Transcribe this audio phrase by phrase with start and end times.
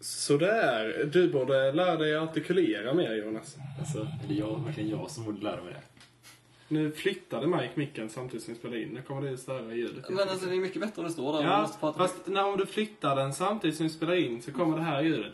[0.00, 1.10] Sådär.
[1.12, 3.56] Du borde lära dig artikulera mer Jonas.
[3.78, 5.82] Alltså, är det jag, verkligen jag som borde lära mig det?
[6.70, 8.88] Nu flyttade Mike micken samtidigt som vi spelade in.
[8.88, 10.08] Nu kommer det störa ljudet.
[10.08, 11.42] Men alltså det är mycket bättre om det står där.
[11.50, 14.52] Ja, måste prata fast när om du flyttar den samtidigt som vi spelar in så
[14.52, 15.32] kommer det här ljudet.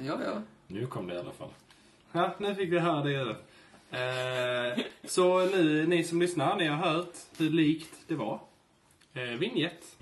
[0.00, 0.42] Ja, ja.
[0.66, 1.48] Nu kom det i alla fall.
[2.12, 3.36] Ja, nu fick vi höra det ljudet.
[3.90, 8.40] Eh, så nu, ni som lyssnar, ni har hört hur likt det var.
[9.14, 9.96] Eh, vignett.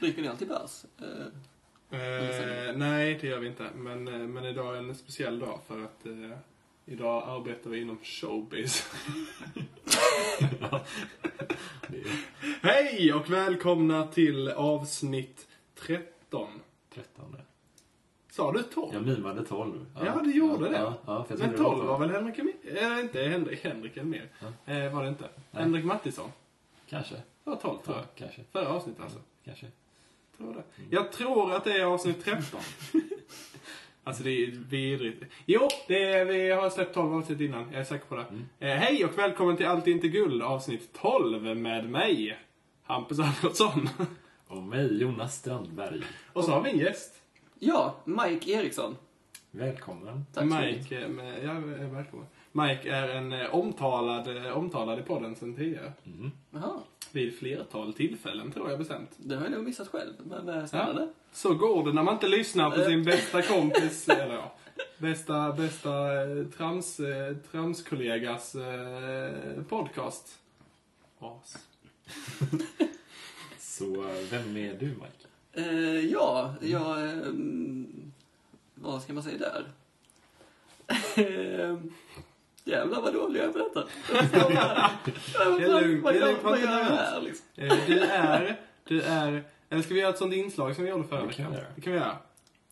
[0.00, 0.84] Dricker ni alltid bärs?
[1.00, 1.26] Eh,
[1.92, 3.70] Eh, nej, det gör vi inte.
[3.74, 6.38] Men, eh, men idag är en speciell dag för att eh,
[6.84, 8.92] idag arbetar vi inom showbiz.
[12.62, 16.48] Hej och välkomna till avsnitt 13.
[16.94, 17.36] 13.
[18.30, 18.94] Sa du 12?
[18.94, 19.86] Jag mimade 12.
[20.04, 20.76] Ja, du gjorde det.
[20.78, 23.64] Ja, ja, för jag Men trodde det 12 var väl Henrik Elmi- eh, inte Henrik,
[23.64, 24.28] Henrik Elmér.
[24.66, 25.28] Eh, var det inte?
[25.50, 25.62] Nej.
[25.62, 26.30] Henrik Mattisson.
[26.88, 27.14] Kanske.
[27.14, 28.04] Det var 12 tror jag.
[28.04, 28.42] Ja, kanske.
[28.52, 29.18] Förra avsnittet alltså.
[29.44, 29.66] Kanske.
[30.40, 30.62] Tror det.
[30.90, 32.60] Jag tror att det är avsnitt 13.
[34.04, 35.24] alltså det är vidrigt.
[35.46, 37.66] Jo, det är, vi har släppt 12 avsnitt innan.
[37.72, 38.26] Jag är säker på det.
[38.68, 42.38] Eh, hej och välkommen till Allt inte guld avsnitt 12 med mig,
[42.82, 43.88] Hampus Algotsson.
[44.48, 46.02] Och mig, Jonas Strandberg.
[46.32, 47.14] och så har vi en gäst.
[47.58, 48.96] ja, Mike Eriksson.
[49.50, 50.26] Välkommen.
[50.32, 50.44] Tack.
[50.44, 52.26] Mike, eh, med, ja, eh, välkommen.
[52.52, 55.92] Mike är en eh, omtalad, eh, omtalad i podden sedan tidigare.
[56.06, 56.30] Mm.
[56.50, 56.80] Jaha,
[57.12, 59.10] Vid flertal tillfällen tror jag bestämt.
[59.16, 60.12] det har jag nog missat själv.
[60.24, 61.08] Men eh, spännande.
[61.32, 64.54] Så går det när man inte lyssnar på sin bästa kompis, eller ja,
[64.98, 70.38] bästa, bästa eh, trams, eh, tramskollegas eh, podcast.
[71.18, 71.58] As.
[73.58, 75.26] Så, eh, vem är du, Mike?
[75.52, 77.04] Eh, ja, jag...
[77.04, 78.12] Eh, mm,
[78.74, 79.64] vad ska man säga där?
[82.64, 83.84] Jävlar vad dålig jag är på detta.
[85.58, 87.46] Det är lugnt, Vad gör vad gör jag här liksom?
[87.86, 91.24] Du är, du är, eller ska vi göra ett sånt inslag som vi gjorde förra
[91.24, 91.56] veckan?
[91.74, 92.16] Det kan vi göra.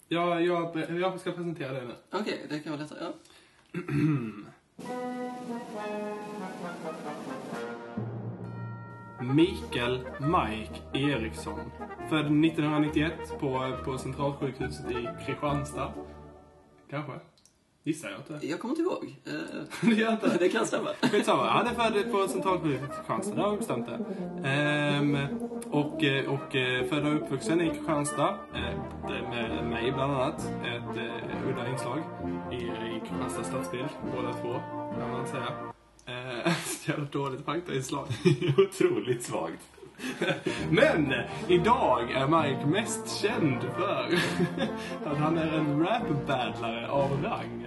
[0.08, 1.94] Jag, jag, jag ska presentera det nu.
[2.12, 2.98] Okej, det kan vara lättare.
[3.04, 3.80] Ja.
[9.20, 11.60] Mikael Mike Eriksson.
[12.08, 15.92] Född 1991 på, på Centralsjukhuset i Kristianstad.
[16.90, 17.12] Kanske.
[17.84, 18.46] Gissar jag inte.
[18.46, 19.16] Jag kommer inte ihåg.
[19.80, 20.38] Det gör inte.
[20.38, 20.88] det kan stämma.
[21.02, 21.50] Skitsamma.
[21.50, 23.34] Han är född på Centralsjukhuset i Kristianstad.
[23.34, 23.98] Det har vi bestämt det.
[24.48, 25.16] Ehm,
[25.70, 28.38] och, eh, och eh, född och uppvuxen i Kristianstad.
[28.54, 30.40] Eh, med mig bland annat.
[30.64, 31.98] Ett eh, udda inslag
[32.52, 33.88] i, i Kristianstad stadsbild.
[34.16, 34.52] Båda två,
[35.00, 35.48] kan man säga.
[36.06, 38.06] Eh, så jävla dåligt faktainslag.
[38.58, 39.62] Otroligt svagt.
[40.70, 41.14] Men
[41.48, 44.08] idag är Mike mest känd för
[45.10, 47.66] att han är en rap-battlare av rang.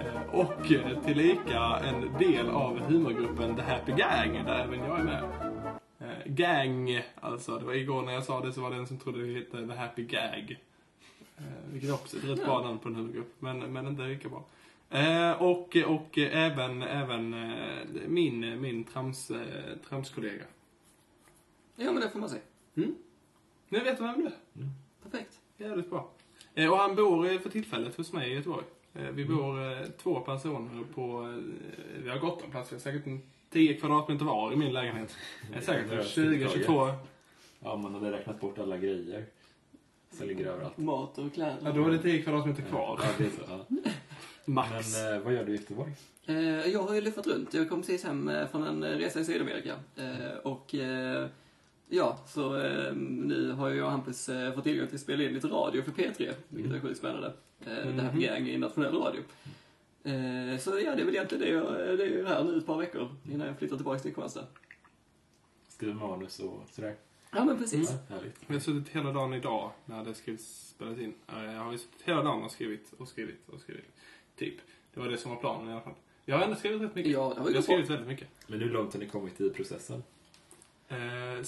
[0.00, 0.66] Eh, Och
[1.04, 5.22] tillika en del av humorgruppen The Happy Gang, där även jag är med.
[6.00, 7.58] Eh, Gang, alltså.
[7.58, 9.66] Det var igår när jag sa det så var det en som trodde det hette
[9.66, 10.58] The Happy Gag.
[11.38, 14.28] Eh, Vilket också är ett rätt bra namn på en humorgrupp, men, men inte lika
[14.28, 14.44] bra.
[15.38, 17.54] Och och även, även
[18.06, 19.32] min, min trams,
[19.88, 20.44] tramskollega.
[21.76, 22.42] Ja, men det får man säga.
[23.68, 24.68] Nu vet du vem det är.
[25.02, 25.40] Perfekt.
[25.56, 26.10] Jävligt bra.
[26.54, 28.64] Eh, och han bor eh, för tillfället hos mig i Göteborg.
[28.94, 31.34] Eh, vi bor eh, två personer på...
[32.02, 32.72] Vi har gott om plats.
[32.72, 33.20] Vi har säkert en
[33.50, 35.16] 10 kvadratmeter var i min lägenhet.
[35.52, 36.94] Eh, säkert Det är 20-22.
[37.60, 39.24] Ja, man hade räknat bort alla grejer.
[40.10, 40.76] Som ligger överallt.
[40.76, 41.56] Mat och kläder.
[41.64, 43.00] Ja, då är det 10 kvadratmeter kvar.
[43.02, 43.42] Ja, det är så.
[43.48, 43.90] Ja.
[44.44, 44.70] Max.
[45.02, 45.92] Men eh, vad gör du i Göteborg?
[46.26, 47.54] Eh, jag har ju luffat runt.
[47.54, 49.74] Jag kom precis hem från en resa i Sydamerika.
[49.96, 50.74] Eh, och
[51.88, 55.32] ja, så eh, nu har jag och Hampus eh, fått tillgång till att spela in
[55.34, 57.32] lite radio för P3, vilket är sjukt spännande.
[57.60, 58.20] Eh, Det här Mhm.
[58.20, 59.20] Gang i nationell radio.
[60.04, 62.66] Eh, så ja, det är väl egentligen det jag, det är ju här nu ett
[62.66, 64.46] par veckor innan jag flyttar tillbaka till Kristianstad.
[65.68, 66.94] Skriver manus och sådär.
[67.32, 67.90] Ja, men precis.
[67.90, 68.36] Ja, härligt.
[68.46, 71.14] Jag har suttit hela dagen idag när det skrivs, spelas in.
[71.28, 73.84] Eh, Jag har ju suttit hela dagen och skrivit och skrivit och skrivit.
[74.36, 74.54] Typ.
[74.94, 75.94] Det var det som var planen i alla fall.
[76.24, 77.12] Jag har ändå skrivit rätt mycket.
[77.12, 78.28] Ja, det har ju jag har skrivit väldigt mycket.
[78.46, 80.02] Men hur långt har ni kommit i processen?
[80.88, 81.42] Eh,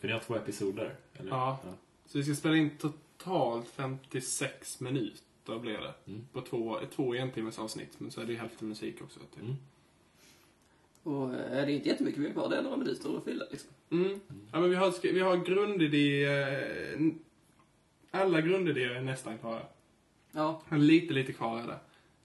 [0.00, 1.30] För ni har två episoder, eller?
[1.30, 1.58] Ja.
[2.06, 5.94] Så vi ska spela in totalt 56 minuter blir det.
[6.06, 6.26] Mm.
[6.32, 9.20] På två, två entimmes avsnitt, men så är det ju hälften musik också.
[9.20, 9.42] Typ.
[9.42, 9.54] Mm.
[11.02, 13.44] Och eh, det är inte jättemycket vi har kvar, det är några minuter att fylla
[13.50, 13.70] liksom.
[13.90, 14.20] Mm.
[14.52, 16.24] Ja, men vi har, vi har grundidé...
[16.24, 17.00] eh,
[18.10, 19.62] Alla grundidéer är nästan klara.
[20.32, 21.78] Ja, Lite, lite kvar är det.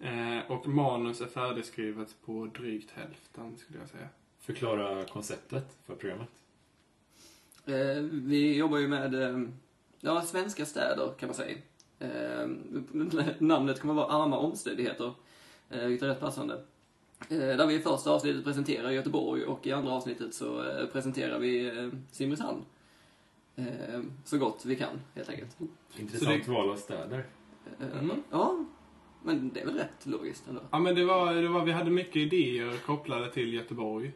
[0.09, 4.07] Eh, och manus är färdigskrivet på drygt hälften, skulle jag säga.
[4.39, 6.29] Förklara konceptet för programmet.
[7.69, 9.41] Eh, vi jobbar ju med eh,
[9.99, 11.57] ja, svenska städer, kan man säga.
[11.99, 12.47] Eh,
[13.39, 15.13] namnet kommer vara Arma omständigheter,
[15.69, 16.63] eh, vilket är rätt passande.
[17.29, 21.39] Eh, där vi i första avsnittet presenterar Göteborg och i andra avsnittet så eh, presenterar
[21.39, 22.65] vi eh, Simrishamn.
[23.55, 25.57] Eh, så gott vi kan, helt enkelt.
[25.97, 27.25] Intressant val av städer.
[27.99, 28.23] Mm.
[28.31, 28.65] Ja,
[29.23, 30.61] men det är väl rätt logiskt ändå.
[30.71, 34.11] Ja, men det var, det var, vi hade mycket idéer kopplade till Göteborg.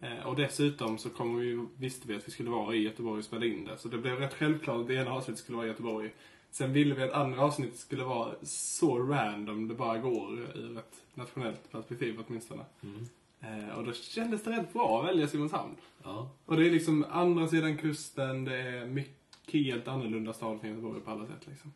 [0.00, 3.24] Eh, och dessutom så kom vi, visste vi att vi skulle vara i Göteborg och
[3.24, 3.78] spela in det.
[3.78, 6.10] Så det blev rätt självklart att det ena avsnittet skulle vara i Göteborg.
[6.50, 11.02] Sen ville vi att andra avsnittet skulle vara så random det bara går ur ett
[11.14, 12.64] nationellt perspektiv åtminstone.
[12.82, 13.06] Mm.
[13.40, 15.76] Eh, och då kändes det rätt bra att välja Simrishamn.
[16.02, 16.30] Ja.
[16.46, 21.00] Och det är liksom andra sidan kusten, det är mycket helt annorlunda stad från Göteborg
[21.00, 21.72] på alla sätt liksom.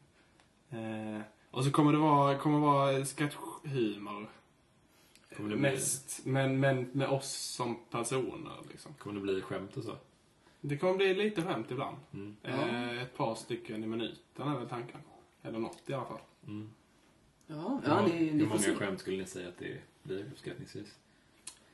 [0.71, 4.29] Eh, och så kommer det vara, kommer vara sketchhumor.
[5.37, 8.95] Kommer det bli- Mest, men, men med oss som personer liksom.
[8.99, 9.97] Kommer det bli skämt och så?
[10.61, 11.97] Det kommer bli lite skämt ibland.
[12.13, 12.37] Mm.
[12.43, 15.01] Eh, ett par stycken i minuten är väl tanken.
[15.43, 16.21] Eller något i alla fall.
[16.47, 16.71] Mm.
[17.47, 18.75] Ja, Hur ja många- ni, ni Hur får många se.
[18.75, 20.95] skämt skulle ni säga att det blir uppskattningsvis?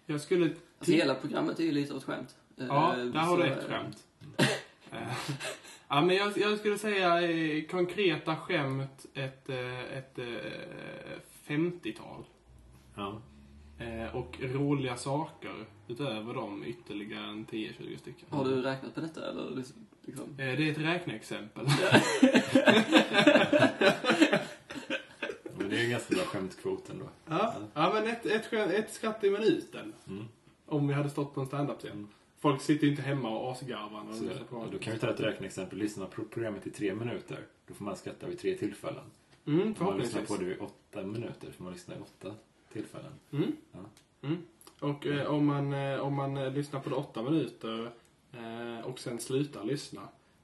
[0.07, 0.45] Jag skulle...
[0.79, 2.37] Alltså, hela programmet är ju lite av ett skämt.
[2.59, 4.05] Eh, Ja, där har så, du ett eh, skämt.
[4.91, 4.99] Eh,
[5.89, 10.25] ja, men jag, jag skulle säga eh, konkreta skämt ett, eh, ett eh,
[11.47, 12.25] 50-tal.
[12.95, 13.23] Ja.
[13.81, 18.29] Eh, och roliga saker utöver dem ytterligare en 10-20 stycken.
[18.31, 19.77] Har du räknat på detta eller liksom?
[20.31, 21.67] Eh, det är ett räkneexempel.
[25.57, 27.09] Men det är en ganska bra skämtkvot ändå.
[27.29, 27.55] ja.
[27.75, 29.93] ja, men ett, ett, ett skratt i minuten.
[30.09, 30.25] Mm.
[30.67, 31.93] Om vi hade stått på en standup-scen.
[31.93, 32.09] Mm.
[32.39, 34.99] Folk sitter ju inte hemma och asgarvar när de Så, lyssnar på då kan vi
[34.99, 35.79] ta ett räkneexempel.
[35.79, 37.39] Lyssna på programmet i tre minuter.
[37.67, 39.05] Då får man skratta vid tre tillfällen.
[39.47, 42.35] Mm, Om man lyssnar på det i åtta minuter får man lyssna i åtta
[42.73, 43.13] tillfällen.
[43.31, 43.53] Mm.
[43.73, 43.79] Ja.
[44.29, 44.43] Mm.
[44.81, 47.91] Och eh, om man, eh, om man eh, lyssnar på det åtta minuter
[48.33, 50.01] eh, och sen slutar lyssna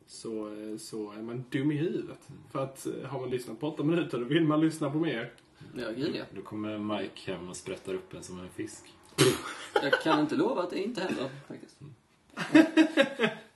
[0.06, 2.28] så, eh, så är man dum i huvudet.
[2.28, 2.42] Mm.
[2.52, 5.32] För att har man lyssnat på åtta minuter då vill man lyssna på mer.
[5.74, 6.24] Ja, gud ja.
[6.34, 8.84] Då kommer Mike hem och sprättar upp en som en fisk.
[9.82, 11.78] Jag kan inte lova att det inte händer faktiskt.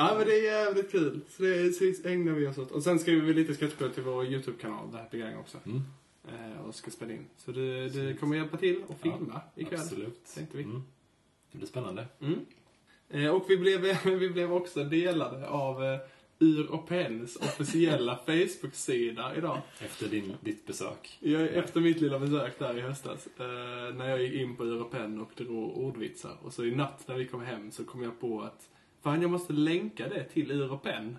[0.00, 1.20] Ja men det är jävligt kul.
[1.28, 2.70] Så det så ägnar vi oss åt.
[2.70, 5.58] Och sen skriver vi lite sketchspel till vår YouTube-kanal, det här Gang också.
[5.66, 5.82] Mm.
[6.28, 7.26] Eh, och ska spela in.
[7.36, 9.80] Så det, det kommer hjälpa till och filma ikväll.
[9.80, 10.34] Absolut.
[10.34, 10.62] Tänkte vi.
[10.62, 10.82] Mm.
[11.52, 12.06] Det blir spännande.
[12.20, 12.46] Mm.
[13.08, 16.00] Eh, och vi blev, vi blev också delade av eh,
[16.38, 19.60] Ur och Pens officiella Facebook-sida idag.
[19.80, 21.18] Efter din, ditt besök.
[21.20, 24.82] Jag, efter mitt lilla besök där i höstas, eh, när jag gick in på Ur
[24.82, 26.36] och Pen och drog ordvitsar.
[26.42, 28.70] Och så i natt när vi kom hem så kom jag på att
[29.02, 31.16] fan jag måste länka det till Ur och Pen.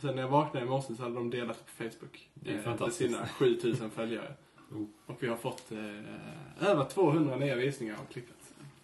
[0.00, 2.28] Sen när jag vaknade i morse så hade de delat på Facebook.
[2.34, 2.98] Det är eh, fantastiskt.
[2.98, 4.32] Till sina 7000 följare.
[4.72, 4.84] Oh.
[5.06, 8.34] Och vi har fått eh, över 200 nya visningar av klippet.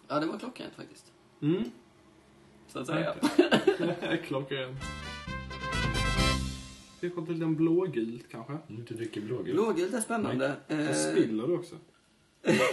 [0.07, 1.11] Ja, det var klockrent faktiskt.
[1.41, 1.63] Mm.
[2.67, 3.15] Så att säga.
[4.23, 4.77] Klockrent.
[6.99, 8.53] Vi har fått lite blågult kanske.
[8.69, 9.55] Mm, du dricker blågult.
[9.55, 10.53] Blågult är spännande.
[10.67, 11.75] Eh, Och spiller du också.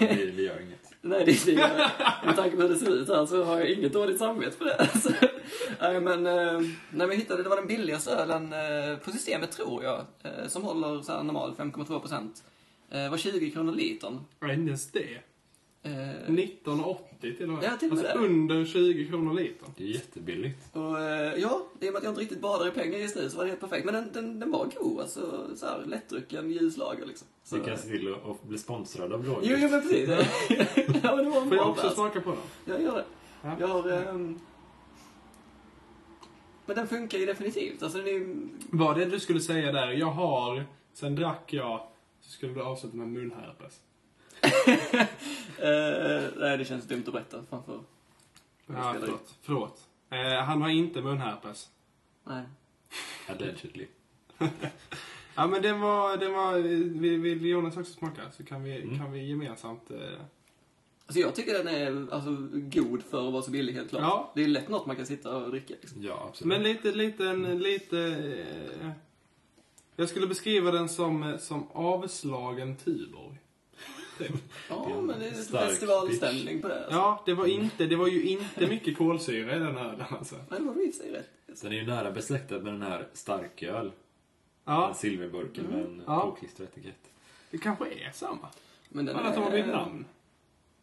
[0.01, 0.93] Vi, vi gör inget.
[1.01, 2.27] Nej, det är det.
[2.27, 4.65] Med tanke på hur det ser ut här så har jag inget dåligt samvete för
[4.65, 4.89] det.
[5.83, 9.53] Så, nej, men eh, när vi hittade, det var den billigaste ölen eh, på systemet
[9.53, 12.45] tror jag, eh, som håller så här normal 5,2 procent.
[12.91, 14.21] Eh, var 20 kronor litern.
[14.41, 15.19] Ja, ens det.
[15.85, 15.91] Eh,
[16.27, 17.65] 19,80 till och med.
[17.65, 18.25] Ja, till och med alltså det.
[18.27, 19.69] under 20 kronor litern.
[19.77, 20.77] Det är jättebilligt.
[20.77, 23.31] och eh, ja, i och med att jag inte riktigt badar i pengar just nu
[23.31, 23.85] så var det helt perfekt.
[23.85, 25.21] Men den, den, den var god, alltså
[25.57, 27.27] så här lättdrucken ljuslager liksom.
[27.45, 29.47] Så, Vi kan se till att, att bli sponsrade av blågult.
[29.47, 30.09] Jo, jo men precis.
[31.03, 31.95] ja, men det var en Får jag också bärs.
[31.95, 32.41] smaka på den?
[32.65, 33.05] Jag gör det.
[33.43, 33.57] Ja.
[33.61, 33.91] Jag har...
[33.91, 34.41] ehm,
[36.67, 37.83] Men den funkar ju definitivt.
[37.83, 38.49] Alltså den är ju...
[38.71, 39.91] Vad det du skulle säga där?
[39.91, 41.87] Jag har, sen drack jag,
[42.21, 43.81] så skulle du avsluta med munherpes.
[45.59, 47.81] Eh, nej, det känns dumt att berätta framför...
[48.67, 49.35] Ja, förlåt.
[49.43, 49.89] Förlåt.
[50.11, 51.69] Eh, han har inte munherpes.
[52.25, 52.45] Nej.
[53.29, 53.87] Allegedly.
[55.35, 56.59] Ja men den var, den var,
[57.19, 58.99] vill, Jonas också smaka så kan vi, Mm.
[58.99, 60.21] kan vi gemensamt eh,
[61.13, 64.03] Alltså jag tycker den är alltså, god för att vara så billig helt klart.
[64.03, 64.33] Ja.
[64.35, 65.75] Det är lätt något man kan sitta och dricka.
[65.81, 66.03] Liksom.
[66.03, 66.49] Ja, absolut.
[66.49, 67.99] Men lite, liten, lite...
[68.81, 68.91] Eh,
[69.97, 73.37] jag skulle beskriva den som, eh, som avslagen Tuborg.
[74.19, 74.31] Typ.
[74.69, 76.79] Ja, men det är lite stark festivalstämning på det.
[76.85, 76.93] Alltså.
[76.99, 80.37] Ja, det var, inte, det var ju inte mycket kolsyra i den ölen alltså.
[80.49, 81.61] Nej, det var i sig rätt.
[81.63, 83.85] Den är ju nära besläktad med den här starköl.
[83.85, 83.93] Den
[84.65, 86.21] Ja, silverburken med en Ja.
[86.21, 87.11] påklistrad etikett.
[87.51, 88.49] det kanske är samma.
[88.89, 90.05] Men den Bara att de har bytt namn.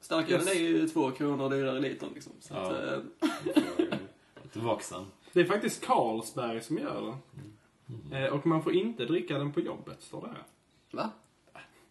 [0.02, 0.56] Starkölen Yes.
[0.56, 2.34] är ju två kronor dyrare litern liksom.
[2.40, 2.60] Så Ja.
[2.72, 3.00] att, eh,
[4.54, 5.06] Jag vaksam.
[5.34, 8.24] Det är faktiskt Carlsberg som gör den.
[8.24, 10.44] Eh, och man får inte dricka den på jobbet, står det här.
[10.92, 11.12] va?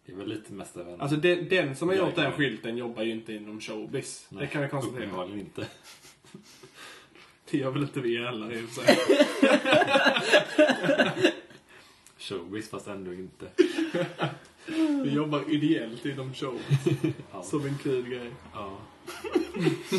[0.05, 1.01] Det är väl lite mest av en...
[1.01, 4.27] Alltså den, den som har gjort den skylten jobbar ju inte inom showbiz.
[4.29, 5.03] det kan vi konstatera.
[5.03, 5.67] Uppenbarligen inte.
[7.51, 8.97] Det gör väl inte vi heller i och för sig.
[12.17, 13.47] Showbiz fast ändå inte.
[15.03, 17.13] Vi jobbar ideellt inom showbiz.
[17.31, 17.43] Ja.
[17.43, 18.31] Som en kul grej.
[18.53, 18.77] ja.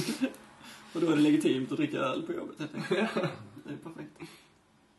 [0.95, 3.01] Och då är det legitimt att dricka öl på jobbet helt enkelt.
[3.65, 4.11] Det är perfekt.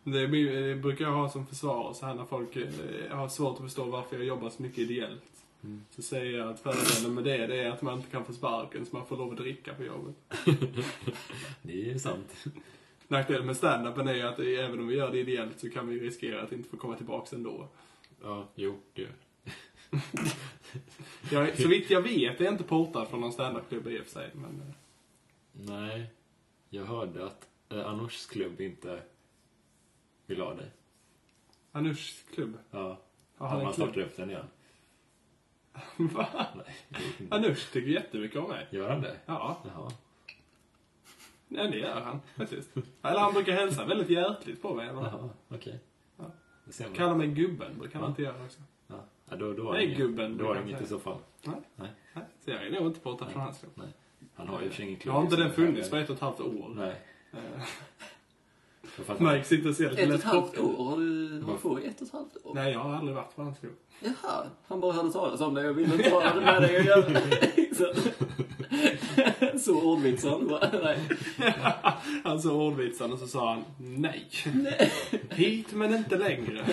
[0.04, 2.70] Det, blir- det brukar jag ha som försvar så här när folk eh,
[3.18, 5.24] har svårt att förstå varför jag jobbar så mycket ideellt.
[5.64, 5.82] Mm.
[5.90, 8.86] Så säger jag att fördelen med det, det är att man inte kan få sparken
[8.86, 10.16] så man får lov att dricka på jobbet.
[11.62, 12.46] Det är sant.
[13.08, 16.00] Nackdelen med standupen är ju att även om vi gör det ideellt så kan vi
[16.00, 17.68] riskera att inte få komma tillbaks ändå.
[18.24, 19.08] Ja, jo, det
[21.32, 24.12] Jag, så vitt jag vet är jag inte portad från någon standupklubb i och för
[24.12, 24.32] sig.
[24.34, 24.74] Men, eh,
[25.52, 26.10] Nej.
[26.70, 29.02] Jag hörde att eh, Anoushs klubb inte
[30.26, 30.72] vill ha dig.
[31.72, 32.58] Anushs klubb.
[32.72, 33.00] Ja.
[33.38, 34.46] Har Han man startar upp den igen.
[35.98, 36.48] Va?
[36.56, 37.28] Nej.
[37.32, 38.68] Anush tycker jättemycket om mig.
[38.70, 39.18] Gör han det?
[39.26, 39.92] Ja, Jaha.
[41.48, 42.70] ja det gör han faktiskt.
[43.02, 44.88] Eller han brukar hälsa väldigt hjärtligt på mig.
[44.88, 45.80] Jaha, okej.
[46.18, 46.24] Ja.
[46.66, 46.94] Det ser man.
[46.94, 48.10] Kalla mig gubben brukar han Ja.
[48.10, 48.60] inte göra också.
[49.32, 49.38] Ja.
[49.38, 51.18] Då, då Nej, inget- gubben, Då har brukar inget i så fall.
[51.44, 51.88] Nej,
[52.46, 53.72] så jag är nog inte portad från hans klubb.
[53.76, 53.88] Nej.
[54.36, 55.16] Han har ju för ingen klubb.
[55.16, 56.04] har inte den funnits för högre.
[56.04, 56.72] ett och ett halvt år.
[56.76, 56.96] Nej.
[59.20, 60.86] Mike sitter och ser lite Ett och lätt ett halvt år?
[60.86, 62.54] Har du hållit på i ett och ett halvt år?
[62.56, 63.76] Nej, jag har aldrig varit på hans klubb.
[64.00, 66.86] Jaha, han bara hörde talas om det och ville inte ha det med dig att
[66.86, 67.22] göra.
[67.76, 67.94] Så-
[69.60, 71.00] Så bara, nej.
[72.24, 74.30] Han sa ordvitsen och så sa han nej.
[75.30, 76.66] Hit men inte längre.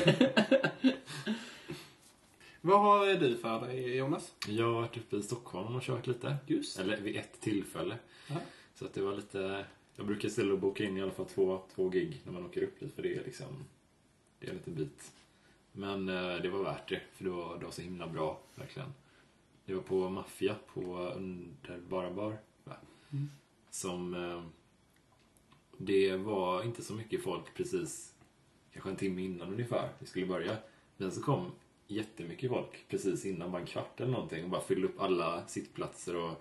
[2.61, 4.35] Vad har du för dig Jonas?
[4.49, 6.37] Jag har varit uppe i Stockholm och kört lite.
[6.47, 6.79] Just.
[6.79, 7.99] Eller vid ett tillfälle.
[8.29, 8.37] Ja.
[8.75, 9.65] Så att det var lite...
[9.97, 12.62] Jag brukar ställa och boka in i alla fall två, två gig när man åker
[12.62, 12.95] upp dit.
[12.95, 13.65] För det är liksom...
[14.38, 15.12] Det är en liten bit.
[15.73, 17.00] Men eh, det var värt det.
[17.12, 18.95] För det var, det var så himla bra, verkligen.
[19.65, 22.38] Det var på Mafia på Underbara Bar.
[23.11, 23.31] Mm.
[23.71, 24.15] Som...
[24.15, 24.43] Eh,
[25.77, 28.15] det var inte så mycket folk precis...
[28.73, 30.57] Kanske en timme innan ungefär vi skulle börja.
[30.97, 31.53] Men så kom
[31.88, 34.45] jättemycket folk precis innan, bara en kvart eller någonting.
[34.45, 36.35] Och bara fyllde upp alla sittplatser och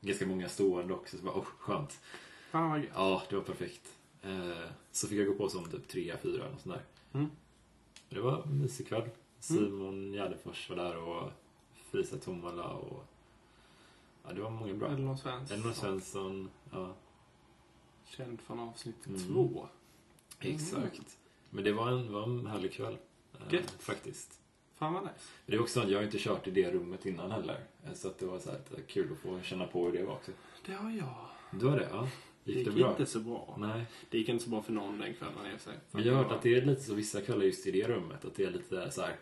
[0.00, 1.18] ganska många stående också.
[1.18, 2.00] Så bara, oh, skönt.
[2.50, 2.90] Fan vad gött.
[2.94, 3.96] Ja, det var perfekt.
[4.22, 6.82] Eh, så fick jag gå på som typ tre, fyra och sånt där.
[7.20, 7.30] Mm.
[8.08, 9.08] Det var en mysig kväll.
[9.40, 11.30] Simon Gärdefors var där och
[11.90, 13.04] Felicia Tomala och...
[14.26, 14.88] Ja, det var många bra.
[14.88, 15.56] Elinor Svensson.
[15.58, 16.94] Elinor Svensson, ja.
[18.04, 19.20] Känd från avsnitt Mm.
[19.26, 19.68] två.
[20.40, 21.18] Exakt.
[21.50, 22.98] Men det var en, var en härlig kväll.
[23.34, 23.70] eh, Gött.
[23.78, 24.40] Faktiskt.
[24.78, 25.14] Fan vad nice.
[25.46, 27.60] Det är också att jag har inte kört i det rummet innan heller.
[27.84, 30.04] Eh, Så att det var så här lite kul att få känna på hur det
[30.04, 30.32] var också.
[30.66, 31.14] Det har jag.
[31.60, 31.88] Du har det?
[31.92, 32.08] Ja.
[32.44, 32.90] Det Gick gick det bra?
[32.90, 33.56] inte så bra.
[33.58, 33.84] Nej.
[34.10, 35.78] Det gick inte så bra för någon den kvällen i och för sig.
[35.90, 38.24] Men jag har hört att det är lite så vissa kvällar just i det rummet.
[38.24, 39.16] Att det är lite så här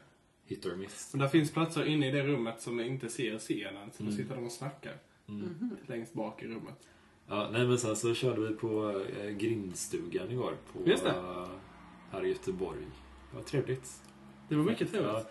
[0.47, 1.09] hit or miss.
[1.13, 3.91] Men där finns platser inne i det rummet som inte ser scenen.
[3.93, 4.17] Så då Mm.
[4.17, 4.97] sitter de och snackar.
[5.29, 5.71] Mm.
[5.87, 6.89] Längst bak i rummet.
[7.29, 10.57] Ja, nej men sen så körde vi på eh, grindstugan igår.
[10.73, 11.11] På, Just det.
[11.11, 11.49] eh,
[12.11, 12.81] här i Göteborg.
[13.31, 14.03] Det var trevligt.
[14.49, 15.13] Det var mycket trevligt.
[15.13, 15.25] Ja,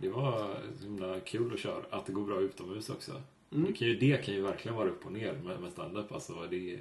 [0.00, 1.84] det var så himla kul att köra.
[1.90, 3.22] Att det går bra utomhus också.
[3.52, 3.66] Mm.
[3.66, 6.12] Det, kan ju, det kan ju verkligen vara upp och ner med, med stand-up.
[6.12, 6.80] Alltså, det är...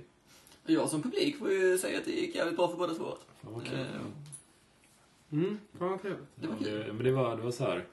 [0.66, 3.18] Jag som publik får ju säga att det gick jävligt bra för båda två.
[3.42, 3.80] Fan vad kul.
[3.80, 3.86] Eh,
[5.32, 5.58] Mm.
[5.78, 6.28] Fan vad trevligt.
[6.36, 7.86] Det var Ja, det, men det var, det var så här.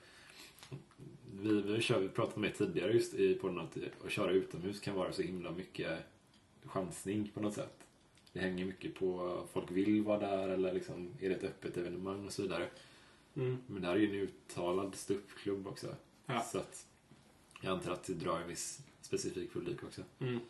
[1.41, 4.95] Vi, vi, kör, vi pratade med tidigare just i podden att att köra utomhus kan
[4.95, 5.99] vara så himla mycket
[6.65, 7.77] chansning på något sätt.
[8.33, 12.27] Det hänger mycket på folk vill vara där eller liksom är det ett öppet evenemang
[12.27, 12.69] och så vidare.
[13.37, 13.59] Mm.
[13.67, 15.87] Men det här är ju en uttalad ståuppklubb också.
[16.27, 16.41] Ja.
[16.43, 16.87] Så att
[17.61, 20.03] jag antar att det drar en viss specifik publik också.
[20.19, 20.41] Mm.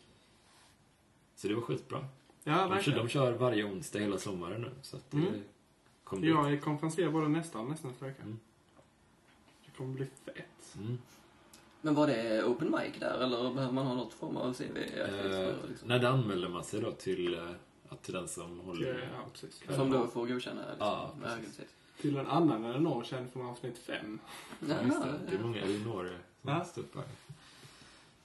[1.35, 2.05] Så det var skitbra.
[2.43, 4.71] Ja, De kör, de kör varje onsdag hela sommaren nu.
[4.81, 5.41] Så att det Mm.
[6.03, 6.29] kom dit.
[6.29, 8.21] Jag är konferenser både nästa och nästa vecka.
[8.23, 8.39] Mm.
[9.65, 10.75] Det kommer bli fett.
[10.77, 10.97] Mm.
[11.81, 14.77] Men var det open mic där eller behöver man ha något form av CV?
[14.77, 15.87] Eh, liksom?
[15.87, 17.51] när det anmäler man sig då till, eh,
[17.89, 19.09] att till den som Ja, håller...
[19.13, 19.61] ja, precis.
[19.75, 20.61] Som då får godkänna?
[20.61, 20.87] Liksom.
[20.87, 21.75] Ja, Ja, precis.
[22.01, 24.19] Till en annan någon känd från avsnitt fem.
[24.69, 25.19] Ja, just det.
[25.29, 26.63] Det är många Elinor som Ja.
[26.63, 27.05] står upp här.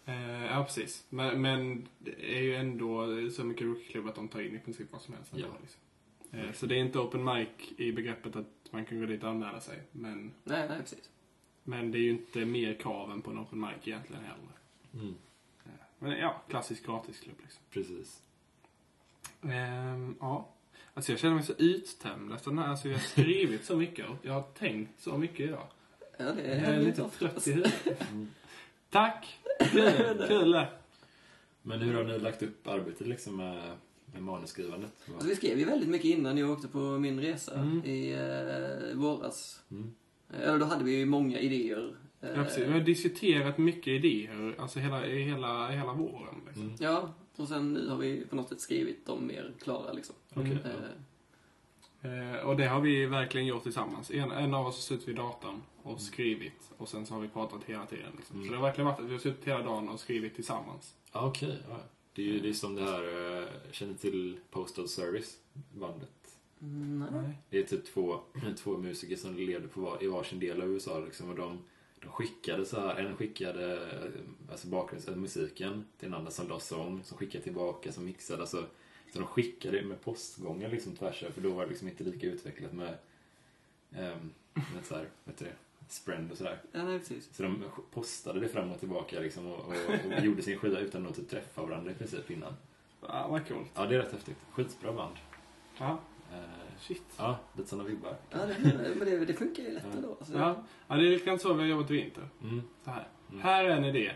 [0.04, 1.04] Eh, ja, precis.
[1.08, 4.92] Men, men det är ju ändå så mycket rookieklubb att de tar in i princip
[4.92, 5.32] vad som helst.
[5.32, 5.52] ändå, Ja.
[5.62, 5.80] Liksom.
[6.32, 9.30] Eh, så det är inte open mic i begreppet att man kan gå dit och
[9.30, 9.82] anmäla sig.
[9.92, 11.10] Men, Nej, nej, precis.
[11.64, 14.52] men det är ju inte mer krav än på en open mic egentligen heller.
[14.94, 15.14] Mm,
[15.64, 17.62] Eh, Men ja, klassisk gratisklubb liksom.
[17.70, 18.22] precis.
[19.42, 20.48] Ehm, ja.
[20.94, 22.68] Alltså jag känner mig så uttömd efter den här.
[22.68, 25.66] Alltså jag har skrivit så mycket och jag har tänkt så mycket idag.
[26.18, 28.10] Ja, det Jag är är lite trött i huvudet.
[28.10, 28.28] Mm.
[28.90, 29.38] Tack!
[29.72, 30.24] Kul!
[30.28, 30.60] Kul.
[31.62, 33.76] Men hur har ni lagt upp arbetet liksom med,
[34.12, 34.90] med manusskrivandet?
[35.12, 37.84] Alltså, vi skrev ju väldigt mycket innan jag åkte på min resa Mm.
[37.84, 39.62] i eh, våras.
[39.70, 39.94] Mm.
[40.42, 41.94] Eller då hade vi ju många idéer
[42.24, 42.58] Eh, Ja, precis.
[42.66, 46.34] Vi har diskuterat mycket idéer, alltså hela, hela, hela våren.
[46.46, 46.62] Liksom.
[46.62, 46.76] Mm.
[46.80, 50.14] Ja, och sen nu har vi på något sätt skrivit dem mer klara liksom.
[50.34, 50.58] Okej.
[50.64, 50.70] Eh,
[52.04, 54.10] Eh, och det har vi verkligen gjort tillsammans.
[54.10, 55.98] En, en av oss har suttit vid datorn och Mm.
[56.00, 56.70] skrivit.
[56.76, 58.12] Och sen så har vi pratat hela tiden.
[58.16, 58.36] Liksom.
[58.36, 58.46] Mm.
[58.48, 60.94] Så det har verkligen varit att vi har suttit hela dagen och skrivit tillsammans.
[61.12, 61.58] Ja, okej.
[61.68, 61.76] Ja.
[62.14, 65.38] Det är ju det är som det här, eh, känner till Postal Service,
[65.72, 66.38] bandet?
[66.62, 67.38] mm, nej.
[67.50, 68.20] Det är typ två,
[68.58, 71.58] två musiker som levde på var, i varsin del av USA liksom, och de, de
[72.08, 73.78] skickade så här, en skickade
[74.50, 78.40] alltså bakgrundsmusiken till en annan som la sång, som skickade tillbaka, som mixade.
[78.40, 78.66] Alltså,
[79.12, 82.26] så de skickade med postgångar liksom tvärs över, för då var det liksom inte lika
[82.26, 82.98] utvecklat med,
[83.90, 85.54] um, med så här, vad heter det,
[85.88, 86.60] Sprend och sådär.
[86.72, 87.36] Ja, nej, precis.
[87.36, 89.72] Så de postade det fram och tillbaka liksom, och, och,
[90.18, 92.54] och gjorde sin skiva utan att typ träffa varandra i princip innan.
[93.00, 93.70] Ja, vad coolt.
[93.74, 94.36] Ja, det är rätt häftigt.
[94.52, 95.16] Skitbra band.
[95.78, 95.98] Ja,
[96.32, 97.02] Eh, shit.
[97.18, 98.16] ja, lite sådana vibbar.
[98.30, 98.56] Ja, det,
[98.98, 99.96] men det, det funkar ju lätt Ja.
[99.96, 100.16] ändå.
[100.20, 100.56] Alltså, Ja.
[100.88, 102.28] ja, det är lite grann så vi har jobbat i vinter.
[102.42, 102.62] Mm.
[102.84, 103.08] Så här.
[103.30, 103.42] Mm.
[103.42, 104.12] Här är en idé.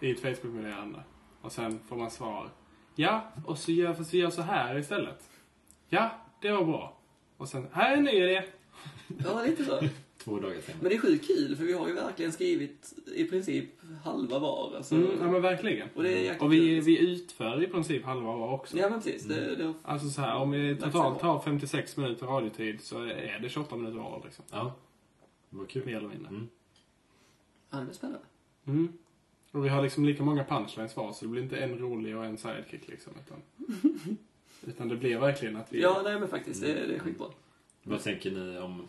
[0.00, 1.02] I ett Facebook-meddelande.
[1.42, 2.48] Och sen får man svar.
[2.94, 5.30] Ja, och så gör, fast vi gör så här istället.
[5.88, 6.10] Ja,
[6.40, 6.96] det var bra.
[7.36, 8.42] Och sen, här är en ny idé.
[9.24, 9.80] ja, lite så.
[10.24, 10.78] Två dagar senare.
[10.80, 13.64] Men det är sjukt kul, för vi har ju verkligen skrivit i princip
[14.04, 14.76] halva var.
[14.76, 15.88] Alltså, Mm, ja men verkligen.
[15.94, 18.76] och det är Och vi, vi utför i princip halva var också.
[18.78, 19.24] Ja, men precis.
[19.24, 23.48] Det, det, Alltså så här, om vi totalt har 56 minuter radiotid så är det
[23.48, 24.44] 28 minuter var liksom.
[24.50, 24.74] Ja.
[25.50, 25.86] Vad kul.
[25.86, 26.28] Mer eller mindre.
[26.28, 26.48] Mm.
[27.70, 28.20] ja, det blir spännande.
[28.66, 28.92] Mm.
[29.50, 32.24] Och vi har liksom lika många punchlines var så det blir inte en rolig och
[32.24, 33.12] en sidekick liksom.
[33.26, 33.42] Utan,
[34.66, 35.82] utan det blir verkligen att vi...
[35.82, 36.60] Ja, nej men faktiskt.
[36.62, 37.26] Det, det är skitbra.
[37.82, 38.82] Vad tänker ni om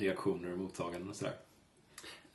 [0.00, 1.34] reaktioner och mottaganden och sådär?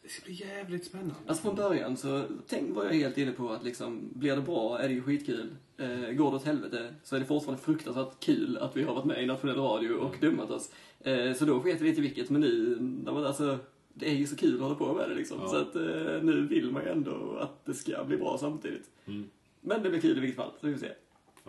[0.04, 1.14] Det ska bli jävligt spännande.
[1.28, 4.80] Alltså från början så tänk, var jag helt inne på att liksom, blir det bra
[4.80, 5.56] är det ju skitkul.
[5.78, 9.06] Eh, går det åt helvete så är det fortfarande fruktansvärt kul att vi har varit
[9.06, 10.72] med i nationell radio och dummat oss.
[11.00, 12.78] Eh, så då sket vi i vilket, men nu,
[13.08, 13.58] alltså,
[13.94, 15.40] det är ju så kul att hålla på med det liksom.
[15.42, 15.48] Ja.
[15.48, 18.90] Så att eh, nu vill man ju ändå att det ska bli bra samtidigt.
[19.06, 19.30] Mm.
[19.62, 20.92] Men det blir kul i vilket fall, så vi får se.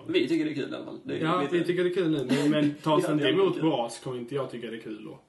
[0.07, 1.01] Vi tycker det är kul i alla fall.
[1.05, 2.49] Det Ja, vi tycker det är kul nu.
[2.49, 5.21] Men, tas inte emot bra så kommer inte jag tycka det är kul då.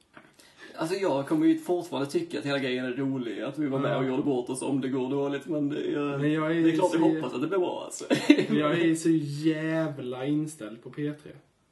[0.77, 3.97] Alltså jag kommer ju fortfarande tycka att hela grejen är rolig, att vi var med
[3.97, 6.71] och gjorde bort oss om det går dåligt, men det, jag, Men jag är, det
[6.71, 8.05] är klart så, hoppas att det blir bra alltså.
[8.49, 9.09] jag är så
[9.49, 11.15] jävla inställd på P3.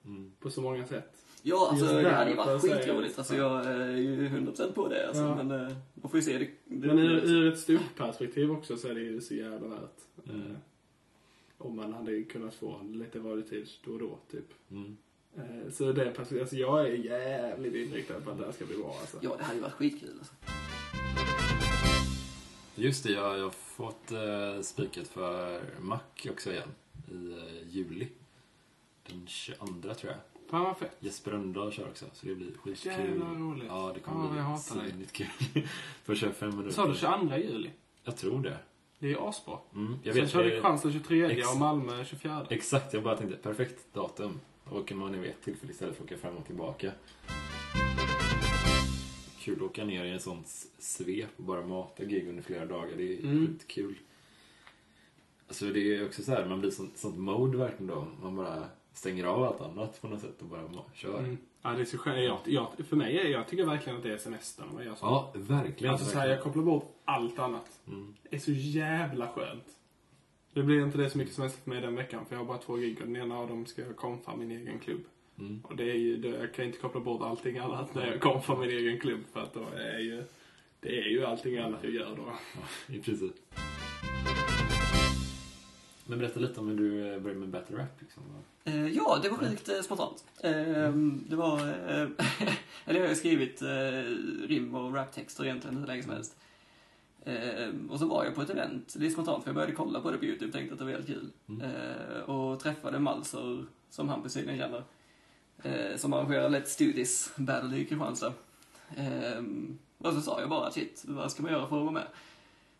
[0.06, 0.32] Mm.
[0.40, 1.14] På så många sätt.
[1.42, 3.18] Ja, alltså Just det hade ju varit jag skitroligt.
[3.18, 5.36] Alltså jag är ju 100% på det alltså, Ja.
[5.44, 6.48] men eh, man får ju se det.
[6.66, 10.30] det Men ur, ur ett ståuppperspektiv också så är det ju så jävla värt.
[10.30, 10.42] Mm.
[10.42, 10.58] Eh,
[11.58, 14.54] om man hade kunnat få lite radiotid då och då, typ.
[14.72, 14.98] Mm.
[15.38, 18.78] Eh, så det perspektivet, alltså jag är jävligt inriktad på att det här ska bli
[18.78, 19.18] bra alltså.
[19.22, 20.34] Ja, det hade ju varit skitkul alltså.
[22.76, 26.70] Just det, jag, jag har fått eh, spikat för Mac också igen.
[27.12, 28.08] I eh, juli.
[29.08, 30.16] Den 22 tror jag.
[30.50, 30.96] Fan vad fett.
[31.00, 32.92] Jesper Rönndahl kör också, så det blir skitkul.
[32.92, 33.66] Jävla roligt.
[33.68, 35.28] Ja, det kommer bli svinigt kul.
[36.04, 36.72] Får köra fem minuter.
[36.76, 37.72] Sa du 22 juli?
[38.04, 38.58] Jag tror det.
[39.00, 39.58] Det är ju asbra.
[39.76, 40.32] Mm, jag Sen vet.
[40.32, 42.48] kör vi Kristianstad 23 ex- och Malmö 24.
[42.50, 44.40] Exakt, jag bara tänkte perfekt datum.
[44.74, 46.92] Åker man vid ett tillfälle istället för att åka fram och tillbaka.
[49.40, 50.44] Kul att åka ner i en sån
[50.80, 52.98] svep och bara mata gig under flera dagar.
[52.98, 53.48] Det är Mm.
[53.48, 53.96] skitkul.
[55.48, 58.08] Alltså det är också så här, man blir sånt, sånt mode verkligen då.
[58.22, 61.20] Man bara stänger av allt annat på något sätt och bara kör.
[61.20, 61.38] Mm.
[61.62, 62.18] Ja, det är så skönt.
[62.18, 65.06] Jag, jag, för mig jag tycker verkligen att det är semester när man gör så.
[65.06, 65.94] Ja, verkligen.
[65.94, 66.36] Alltså så här, verkligen.
[66.36, 67.80] jag kopplar bort allt annat.
[67.88, 68.14] Mm.
[68.30, 69.66] Det är så jävla skönt.
[70.54, 72.58] Det blir inte det så mycket semester för mig den veckan för jag har bara
[72.58, 75.02] två gig och den ena av dem ska jag komfa min egen klubb.
[75.40, 75.62] Mm.
[75.64, 78.58] Och det är ju, det, jag kan inte koppla bort allting annat när jag komfar
[78.58, 80.24] min egen klubb för att då är ju,
[80.80, 82.24] det är ju allting annat jag gör då.
[82.28, 83.34] Ja, i princip.
[86.06, 88.02] Men berätta lite om hur du eh, började med battle rap.
[88.02, 88.24] Liksom.
[88.64, 90.26] Eh, ja, det var sjukt eh, spontant.
[90.44, 90.92] Eh,
[91.28, 91.60] det var...
[91.60, 92.08] Eh,
[92.86, 93.68] eller jag har skrivit eh,
[94.48, 96.36] rim och raptexter egentligen hur länge som helst.
[97.26, 100.02] Eh, och så var jag på ett event, det är spontant för jag började kolla
[100.02, 101.30] på det på YouTube och tänkte att det var helt kul.
[101.50, 101.62] Mm.
[101.62, 104.84] Eh, och träffade Malser, som Hampus tydligen känner,
[105.64, 108.34] eh, som arrangerar Let's Studies Battle i Kristianstad.
[108.96, 109.44] Eh,
[109.98, 112.08] och så sa jag bara shit, vad ska man göra för att vara med?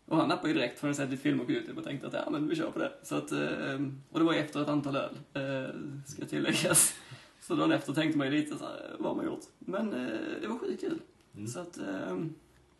[0.06, 2.12] Och han nappade ju direkt för att sett lite filmer på YouTube och tänkte att
[2.12, 2.92] ja men vi kör på det.
[3.02, 3.80] Så att, eh,
[4.10, 5.74] och det var efter ett antal öl, eh,
[6.06, 6.94] ska tilläggas.
[7.40, 9.44] Så dagen efter tänkte man ju lite så här, vad har man gjort?
[9.58, 9.90] Men
[10.40, 11.00] det var skitkul.
[11.36, 11.46] Mm.
[11.46, 11.78] Så att,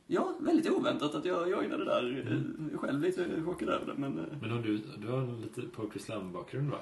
[0.06, 2.32] ja, väldigt oväntat att jag joinade där.
[2.72, 4.18] Eh, Själv lite chockad över det, men...
[4.18, 6.78] eh, Men har du, du har lite poetry slam-bakgrund va?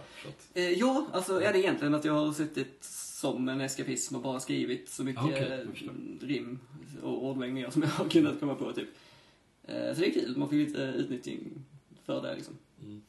[0.55, 4.41] Eh, ja, alltså är det egentligen att jag har suttit som en eskapism och bara
[4.41, 5.67] skrivit så mycket Ah, jag eh,
[6.21, 6.59] rim
[7.03, 8.89] och ordvängningar som jag har kunnat komma på, typ.
[9.65, 11.65] Eh, så det är kul, man får lite utnyttjning
[12.05, 12.55] för det, liksom.
[12.83, 13.03] Mm.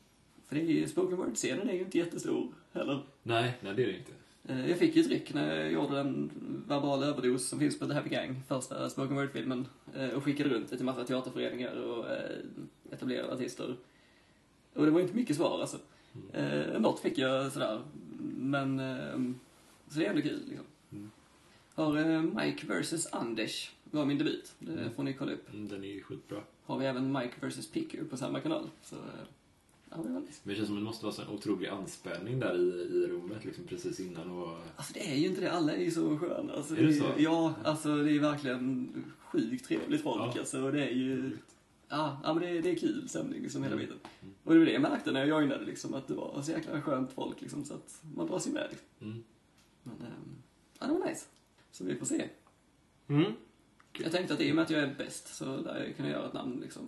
[0.48, 3.02] För det är ju, spoken word-scenen är ju inte jättestor heller.
[3.24, 4.12] Nej, nej det är det inte.
[4.48, 6.32] Eh, Jag fick ju ett ryck när jag gjorde en
[6.68, 10.70] verbal överdos som finns på The Happy Gang, första spoken word-filmen, eh, och skickade runt
[10.70, 12.38] det till massa teaterföreningar och eh,
[12.92, 13.76] etablerade artister.
[14.74, 15.78] Och det var inte mycket svar alltså.
[16.34, 17.82] Eh, något fick jag sådär,
[18.38, 19.20] men eh,
[19.88, 20.66] så det är ändå kul liksom.
[20.92, 21.12] Mm.
[21.76, 25.54] Har Mike vs Anders var min debut, det får ni kolla upp.
[25.54, 26.40] Mm, Den är ju skitbra.
[26.66, 28.96] Har vi även Mike vs Picker på samma kanal, så
[29.96, 30.40] ja, det var nice.
[30.44, 33.46] Men det känns som det måste vara så en otrolig anspänning där i, i rummet,
[33.46, 34.58] liksom precis innan och...
[34.76, 36.54] Alltså det är ju inte det, alla är ju så sköna.
[36.54, 37.06] Alltså, Är det är- så?
[37.18, 40.40] Ja, alltså det är verkligen sjukt trevligt folk Ja.
[40.40, 40.62] alltså.
[40.64, 41.38] Och det är ju...
[41.90, 43.86] Ja, ja men det, är- det är kul stämning liksom hela Mm.
[43.88, 44.00] biten.
[44.44, 46.82] Och det var det jag märkte när jag joinade liksom, att det var så jäkla
[46.82, 48.88] skönt folk liksom, så att man dras ju med liksom.
[49.02, 49.24] Mm.
[49.84, 50.36] Men, ehm,
[50.80, 51.26] ja det var nice.
[51.72, 52.30] Så vi får se.
[53.08, 53.32] Mm.
[54.00, 56.28] Jag tänkte att i och med att jag är bäst så lär jag kunna göra
[56.28, 56.82] ett namn liksom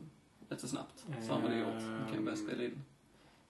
[0.49, 1.05] rätt så snabbt.
[1.27, 1.67] Så har man det gjort.
[1.99, 2.81] Man kan ju börja spela in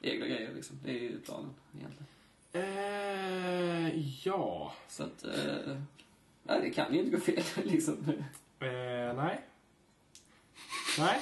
[0.06, 0.80] egna grejer liksom.
[0.84, 2.08] Det är ju planen egentligen.
[2.54, 4.74] Eh, ja.
[4.88, 5.78] Så att, eh,
[6.44, 8.14] nej det kan ju inte gå fel liksom.
[8.60, 9.42] Eh, nej.
[11.00, 11.22] Nej.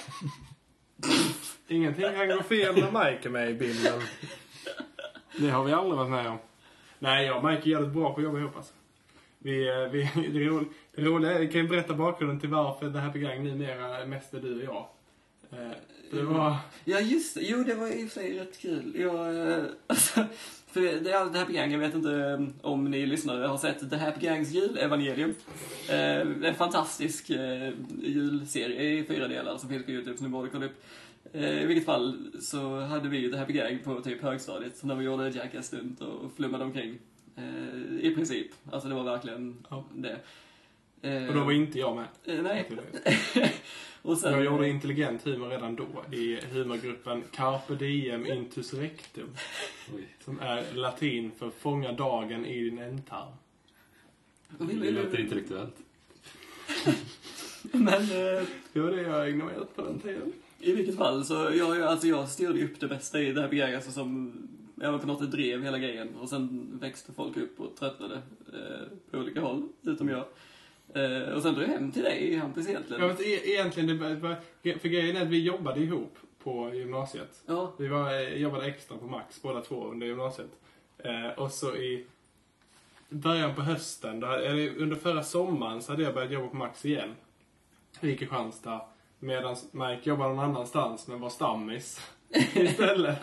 [1.67, 4.01] Ingenting kan gå fel när Mike är med i bilden.
[5.39, 6.37] Det har vi aldrig varit med om.
[6.99, 8.73] Nej, jag och Mike är jävligt bra på att jobba ihop alltså.
[9.39, 10.65] Vi, eh, vi, det, ro,
[10.95, 14.33] det roliga är, jag kan ju berätta bakgrunden till varför det här program numera mest
[14.33, 14.87] är du och jag.
[15.59, 15.71] Eh,
[16.11, 16.55] det var...
[16.85, 17.41] Ja, just det.
[17.41, 18.95] Jo, det var i och för sig rätt kul.
[18.99, 20.25] Jag, eh, alltså,
[20.67, 23.89] för det är The Happy Gang, jag vet inte eh, om ni lyssnare har sett
[23.89, 25.33] The Happy Gangs julevangelium.
[25.89, 27.29] En fantastisk
[28.01, 30.83] julserie i fyra delar som finns på Youtube som ni borde kolla upp.
[31.33, 35.05] I vilket fall så hade vi ju The Happy Gang på typ högstadiet när vi
[35.05, 36.99] gjorde Jackass stunt och flummade omkring.
[38.01, 38.47] I princip.
[38.71, 39.85] Alltså det var verkligen Ja.
[39.93, 40.17] det.
[41.03, 42.07] Eh, Och då var inte jag med.
[42.37, 42.69] eh, nej.
[44.01, 45.85] och sen, Jag gjorde intelligent humor redan då
[46.15, 49.29] i humorgruppen Carpe Diem Intus Rectum.
[49.95, 50.07] Oj.
[50.25, 53.33] Som är latin för fånga dagen i din ändtarm.
[54.57, 55.75] Det låter intellektuellt.
[57.71, 60.33] Men eh, Det var det jag åt på den tiden.
[60.59, 63.49] i vilket fall så, jag, jag, alltså jag styrde upp det bästa i det här
[63.49, 64.33] begreppet, alltså som,
[64.75, 68.21] jag var på något sätt drev hela grejen och sen växte folk upp och tröttnade
[68.53, 70.25] eh, på olika håll, utom jag.
[70.95, 73.01] Eh, och sen drog jag hem till dig, Hampus, egentligen.
[73.01, 77.43] Jag vet, e- egentligen, det var- för grejen är att vi jobbade ihop på gymnasiet.
[77.45, 80.49] Ja, Vi var, eh, jobbade extra på Max båda två under gymnasiet.
[80.97, 82.05] Eh, och så i
[83.09, 86.85] början på hösten, då, eller under förra sommaren, så hade jag börjat jobba på Max
[86.85, 87.09] igen.
[87.99, 88.81] Jag gick i Kristianstad.
[89.19, 92.01] Medan Mike jobbade någon annanstans men var stammis
[92.53, 93.19] istället.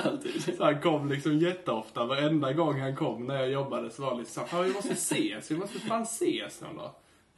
[0.56, 2.04] Så han kom liksom jätteofta.
[2.06, 4.92] Varenda gång han kom när jag jobbade så var det lite så "Fan, vi måste
[4.92, 5.50] ses.
[5.50, 6.90] Vi måste fan ses någon dag.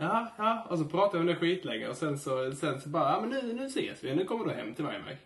[0.02, 0.66] Ja, ja.
[0.68, 3.30] Och så pratade vi om det skitlänge och sen så, sen så bara, ja men
[3.30, 4.14] nu, nu ses vi.
[4.14, 5.22] Nu kommer du hem till mig Mike.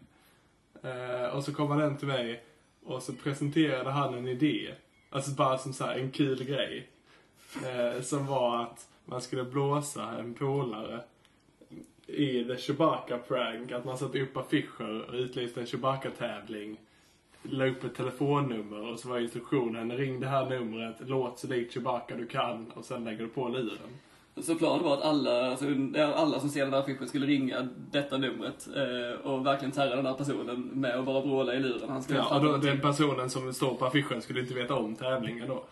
[0.88, 2.44] Uh, och så kom han hem till mig
[2.84, 4.74] och så presenterade han en idé.
[5.10, 6.88] Alltså bara som så här, en kul grej.
[7.56, 11.00] Uh, som var att man skulle blåsa en polare
[12.06, 13.72] i The Chewbacca prank.
[13.72, 16.76] Att man satte upp affischer och utlyste en Chewbacca-tävling.
[17.42, 21.74] La upp ett telefonnummer och så var instruktionen ring det här numret, låt så likt
[21.74, 23.98] Chewbacca du kan och sen lägger du på luren.
[24.42, 25.64] Så planen var att alla, alltså,
[26.14, 30.06] alla som ser den här affischen skulle ringa detta numret eh, och verkligen terra den
[30.06, 31.88] här personen med att bara vråla i luren.
[31.88, 34.94] Han skulle Ja, och då, den personen som står på affischen skulle inte veta om
[34.96, 35.64] tävlingen då.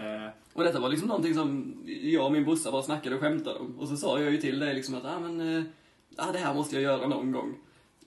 [0.00, 3.58] Eh, Och detta var liksom någonting som jag och min brorsa bara snackade och skämtade
[3.58, 3.78] om.
[3.78, 5.62] Och så sa jag ju till dig liksom att, ah, men, eh,
[6.16, 7.54] ah, det här måste jag göra någon gång.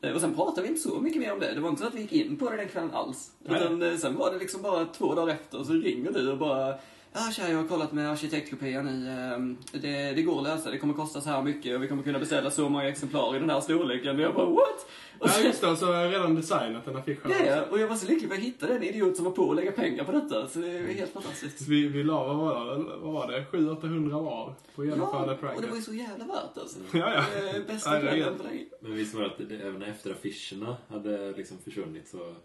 [0.01, 1.53] Eh, Och sen pratade vi inte så mycket mer om det.
[1.53, 3.31] Det var inte så att vi gick in på det den kvällen alls.
[3.39, 3.61] Nej.
[3.61, 6.37] Utan eh, sen var det liksom bara två dagar efter och så ringer du och
[6.37, 6.73] bara
[7.13, 10.77] Ja tja, jag har kollat med arkitektkopian i, eh, det, det går att lösa, det
[10.77, 13.49] kommer kosta så här mycket och vi kommer kunna beställa så många exemplar i den
[13.49, 14.15] här storleken.
[14.15, 14.87] Och jag bara what?
[15.19, 17.31] Och ja så, just det, så har jag redan designat den affischen.
[17.31, 19.49] ja, ja, och jag var så lycklig för att hitta den idiot som var på
[19.51, 20.47] att lägga pengar på detta.
[20.47, 21.63] Så det är helt fantastiskt.
[21.63, 25.25] Så vi, vi la, vad var det, vad var det 700-800 var på att genomföra
[25.25, 26.79] det Ja, och det var ju så jävla värt alltså.
[26.91, 27.23] Ja, ja.
[27.67, 28.23] Bästa Herregud.
[28.23, 28.65] kvällen på länge.
[28.79, 32.35] Men visst var det att det, även efter affischerna hade liksom försvunnit så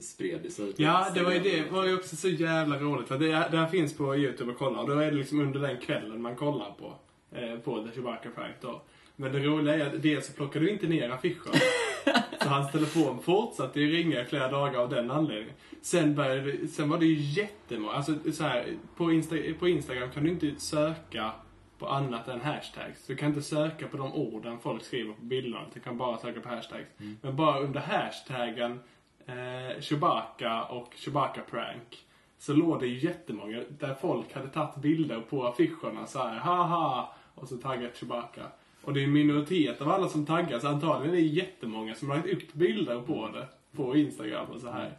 [0.00, 0.72] spred det sig?
[0.76, 1.70] Ja, det var ju det.
[1.70, 3.08] var ju också så jävla roligt.
[3.08, 4.80] För det, det här finns på Youtube att kolla.
[4.80, 6.94] Och då är det liksom under den kvällen man kollar på.
[7.32, 8.82] Eh, på The Chewbacca Prank då.
[9.16, 11.52] Men det roliga är att dels så plockar du inte ner affischen.
[12.42, 15.54] så hans telefon fortsatte ju ringa i flera dagar av den anledningen.
[15.82, 17.92] Sen, började, sen var det ju jättemånga.
[17.92, 21.32] Alltså så här, på, Insta, på Instagram kan du inte söka
[21.78, 23.06] på annat än hashtags.
[23.06, 25.64] Du kan inte söka på de orden folk skriver på bilderna.
[25.74, 26.88] Du kan bara söka på hashtags.
[27.22, 28.80] Men bara under hashtaggen
[29.26, 31.98] eh, Chewbacca och Chewbacca prank
[32.38, 37.08] så låg det ju jättemånga där folk hade tagit bilder på affischerna så här, haha
[37.34, 38.42] och så taggat Chewbacca.
[38.82, 42.10] Och det är en minoritet av alla som taggar så antagligen är det jättemånga som
[42.10, 44.90] har lagt upp bilder på det på Instagram och så här.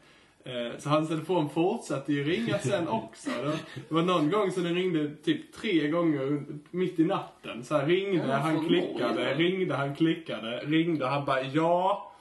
[0.43, 3.29] Eh, Så hans telefon fortsatte ju ringa sen också.
[3.29, 3.43] Det
[3.89, 7.63] var- Det någon gång så den ringde typ tre gånger mitt i natten.
[7.63, 12.11] Så här ringde, han klickade, ringde, han klickade, ringde, han bara ja.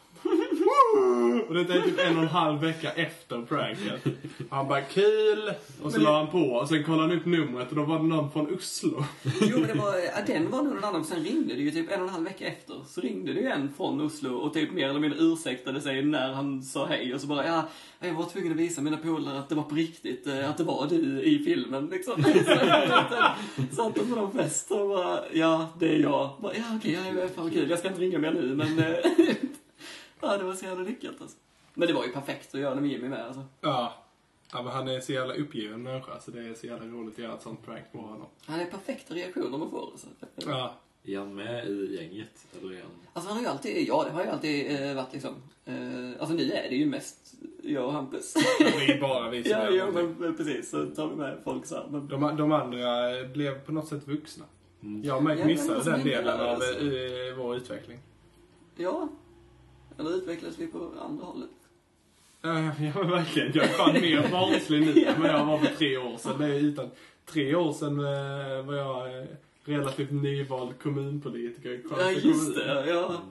[1.48, 4.04] Och det är typ en och en halv vecka efter pranket.
[4.50, 5.52] Han bara kul.
[5.82, 7.98] Och så Men- la han på och sen kollade han upp numret och då var
[7.98, 9.04] det någon från Oslo.
[9.40, 11.04] Jo, men det var, ja, den var nog någon annan.
[11.04, 12.74] Sen ringde det ju typ en och en halv vecka efter.
[12.86, 16.32] Så ringde det ju en från Oslo och typ mer eller mindre ursäktade sig när
[16.32, 17.14] han sa hej.
[17.14, 17.68] Och så bara, ja,
[18.00, 20.64] jag var tvungen att visa mina polare att det var på riktigt, eh, att det
[20.64, 22.22] var du i filmen liksom.
[23.70, 26.30] Så satt de på någon fest och bara, ja, det är jag.
[26.40, 28.82] Bara, ja, okej, ja, fan vad kul, jag ska inte ringa mer nu, men...
[30.26, 31.36] ja, det var så jävla lyckat alltså.
[31.74, 33.44] Men det var ju perfekt att göra det med Jimmy med alltså.
[33.60, 33.94] Ja.
[34.52, 37.24] ja men han är så jävla uppgiven människa så det är så jävla roligt att
[37.24, 38.26] göra ett sånt prank på honom.
[38.46, 40.06] Han är perfekta reaktioner man får alltså.
[40.36, 40.74] Ja.
[41.06, 42.46] Är han med i gänget?
[42.60, 42.90] Eller är han...
[43.12, 45.34] Alltså han har ju alltid, ja det har ju alltid eh, varit liksom,
[45.64, 45.74] eh,
[46.20, 48.34] alltså nu är det ju mest jag och Hampus.
[48.58, 50.06] Det är bara vi som ja, ja någonting.
[50.06, 51.86] men men precis, så tar vi med folk så här.
[51.90, 52.78] Men, De, de andra
[53.34, 54.44] blev på något sätt vuxna.
[54.82, 55.02] Mm.
[55.04, 56.80] Jag och Mike Ja, men missade som den delen av alltså?
[56.80, 57.98] eh, vår utveckling.
[58.76, 59.08] ja,
[59.98, 61.50] eller utvecklades vi på andra hållet?
[62.42, 63.52] Ja, men verkligen.
[63.54, 66.38] Jag är fan mer barnslig nu än vad jag var för tre år sedan.
[66.38, 66.90] Det är utan
[67.24, 69.24] tre år sedan eh, var jag eh,
[69.64, 73.22] relativt nyvald kommunpolitiker i Ja just det, ja.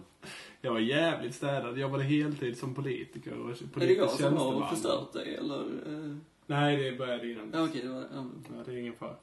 [0.62, 1.70] Jag var jävligt städad.
[1.72, 4.70] Jag jobbade heltid som politiker och Är det politisk jag som har tjänsteman.
[4.70, 5.60] förstört dig eller?
[5.60, 7.50] Eh, Nej, det började innan.
[7.54, 8.26] ja okej, det var, ja,
[8.58, 9.16] Ja, det är ingen fara.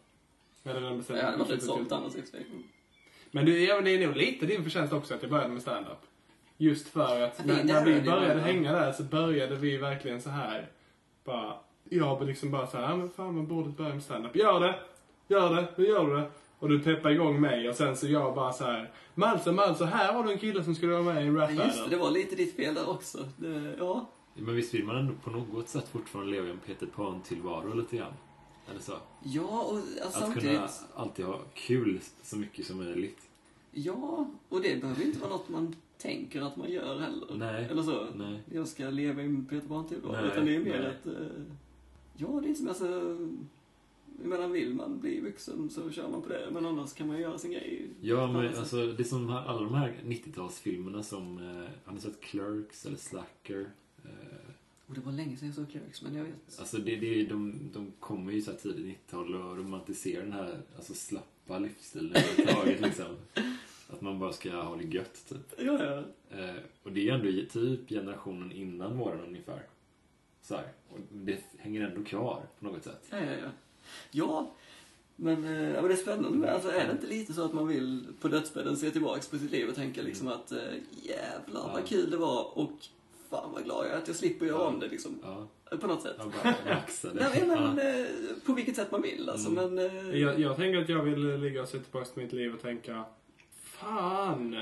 [0.62, 1.96] Jag hade redan jag bestämt hade varit mig rätt för att stolt sluta.
[1.96, 2.46] annars i och för sig.
[3.30, 5.98] Men du, ja, det är nog lite din förtjänst också att jag började med stand-up.
[6.62, 8.38] Just för att när, när vi började ja.
[8.38, 10.68] hänga där så började vi verkligen så här.
[11.24, 11.54] Bara,
[11.88, 14.36] jag liksom bara så här, "Ja, men fan man borde börja med stand-up.
[14.36, 14.78] Gör det!
[15.28, 15.66] Gör det!
[15.76, 16.30] Nu gör du det!
[16.58, 18.90] Och du peppar igång mig och sen så jag bara så här.
[19.14, 21.84] Malse, Malse, här har du en kille som skulle vara med i en rap just
[21.84, 23.18] det, det var lite ditt fel där också.
[23.36, 24.06] Det, ja.
[24.34, 27.96] Men visst vill man ändå på något sätt fortfarande leva i en Peter Pan-tillvaro lite
[27.96, 28.12] grann?
[28.70, 28.92] Eller så?
[29.22, 30.50] Ja, och alltså, Att samtidigt...
[30.50, 33.18] kunna alltid ha kul så mycket som möjligt.
[33.70, 37.28] Ja, och det behöver inte vara något man tänker att man gör heller.
[37.34, 37.64] Nej.
[37.70, 38.06] Eller så.
[38.16, 38.40] Nej.
[38.52, 40.12] Jag ska leva i en Peter Pan-tillvaro.
[40.12, 40.86] Nej, Utan det är mer nej.
[40.86, 41.06] att...
[41.06, 41.42] eh,
[42.16, 43.16] ja, det är som alltså...
[44.22, 46.48] Jag menar, vill man bli vuxen så kör man på det.
[46.52, 47.86] Men annars kan man göra sin grej.
[48.00, 51.38] Ja, men alltså det är som alla de här 90-talsfilmerna som...
[51.38, 53.60] Eh, har ni sett Clerks eller Slacker?
[54.04, 54.10] Eh,
[54.86, 56.58] Och det var länge sedan jag såg Clerks, men jag vet.
[56.58, 60.60] Alltså det, det, de, de kommer ju så här tidigt 90-tal och romantiserar den här
[60.76, 63.16] alltså slappa livsstilen överhuvudtaget liksom.
[63.92, 65.54] Att man bara ska ha det gött typ.
[65.58, 66.02] Ja, ja.
[66.38, 69.62] Eh, och det är ändå typ generationen innan våran ungefär.
[70.42, 70.64] Så här.
[70.88, 73.06] Och det hänger ändå kvar på något sätt.
[73.10, 73.48] Ja, ja, ja.
[74.10, 74.50] Ja,
[75.16, 77.52] men, eh, ja, men det är spännande med, alltså är det inte lite så att
[77.52, 80.58] man vill på dödsbädden se tillbaks på sitt liv och tänka liksom att eh,
[81.02, 81.86] jävlar vad Ja.
[81.86, 82.72] kul det var och
[83.30, 84.66] fan vad glad jag är att jag slipper göra Ja.
[84.66, 85.18] om det liksom.
[85.22, 86.14] Ja, På något sätt.
[86.18, 86.54] jag bara.
[87.14, 87.82] Nej, men, Ja.
[88.00, 88.06] eh,
[88.46, 89.74] på vilket sätt man vill alltså, Mm.
[89.74, 89.86] men...
[90.10, 92.60] eh, Jag, jag tänker att jag vill ligga och se tillbaka på mitt liv och
[92.62, 93.04] tänka.
[93.80, 94.56] Fan!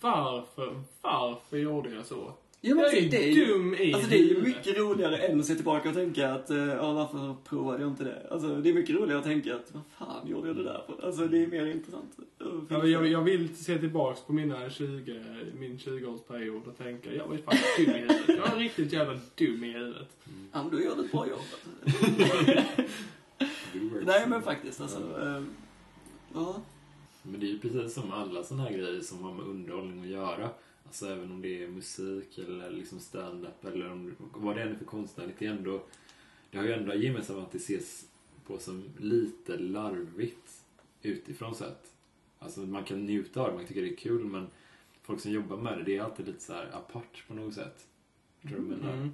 [0.00, 2.32] Varför, varför gjorde jag så?
[2.60, 5.16] Ja, men jag är, det är ju- dum i Alltså det är ju mycket roligare
[5.16, 8.26] än att se tillbaka och tänka att, eh, ja varför provade jag inte det?
[8.30, 11.06] Alltså det är mycket roligare att tänka att, vad fan gjorde jag det där för?
[11.06, 12.16] Alltså det är mer intressant.
[12.68, 15.20] Ja, jag, jag vill se tillbaks på mina 20,
[15.58, 18.28] min 20-årsperiod och tänka, jag var fan dum i huvudet.
[18.28, 20.08] Jag var riktigt jävla dum i huvudet.
[20.52, 21.40] Ja, men då gör du ett bra jobb.
[22.46, 22.64] Det.
[24.06, 24.98] Nej men faktiskt alltså.
[24.98, 25.42] eh,
[26.34, 26.54] Ja.
[27.30, 30.06] Men det är ju precis som alla såna här grejer som har med underhållning att
[30.06, 30.50] göra.
[30.86, 34.76] Alltså även om det är musik eller liksom stand-up eller om, vad det än är
[34.76, 35.38] för konstnärligt.
[35.38, 35.82] Det, ändå,
[36.50, 38.08] det har ju ändå gemensamt att det ses
[38.46, 40.64] på som lite larvigt
[41.02, 41.92] utifrån sett.
[42.38, 44.46] Alltså man kan njuta av det, man tycker det är kul men
[45.02, 47.86] folk som jobbar med det, det är alltid lite så här apart på något sätt.
[48.42, 48.92] Tror du menar?
[48.92, 49.12] Mm.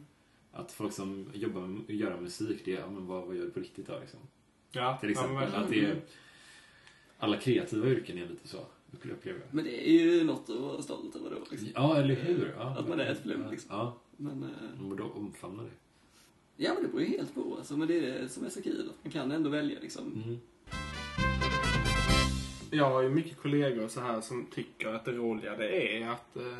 [0.52, 3.44] Att folk som jobbar med att göra musik, det är, ja men vad, vad gör
[3.44, 4.20] du på riktigt då liksom?
[4.72, 5.36] Ja, Till ja, exempel.
[5.36, 5.64] verkligen.
[5.64, 6.00] att det är,
[7.22, 8.58] alla kreativa yrken är lite så,
[8.92, 9.54] upplever jag.
[9.54, 11.68] Men det är ju något att vara stolt över då liksom.
[11.74, 12.54] Ja, eller hur?
[12.58, 13.76] Ja, Att man är ett flum, liksom.
[13.76, 15.70] Ja, Men, eh, man borde omfamna det.
[16.56, 17.76] ja men det beror ju helt på alltså.
[17.76, 18.90] Men det är det som är så kul.
[18.90, 20.22] att Man kan ändå välja liksom.
[20.24, 20.38] Mm.
[22.70, 26.36] Jag har ju mycket kollegor så här som tycker att det roliga det är att
[26.36, 26.58] eh,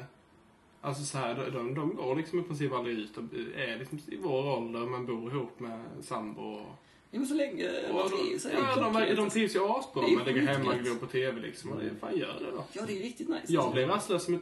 [0.81, 3.25] Alltså så här, de, de, de går liksom i princip aldrig ut och
[3.57, 6.67] är liksom i vår ålder men bor ihop med sambo och...
[7.15, 10.21] Ja men så länge man trivs det ja, de, de trivs ju asbra Det med
[10.29, 11.73] att ligga hemma och gå på TV liksom.
[11.73, 12.65] Och det, fan gör det då.
[12.73, 13.43] Ja det är riktigt nice.
[13.49, 14.41] Jag blir rastlös som ett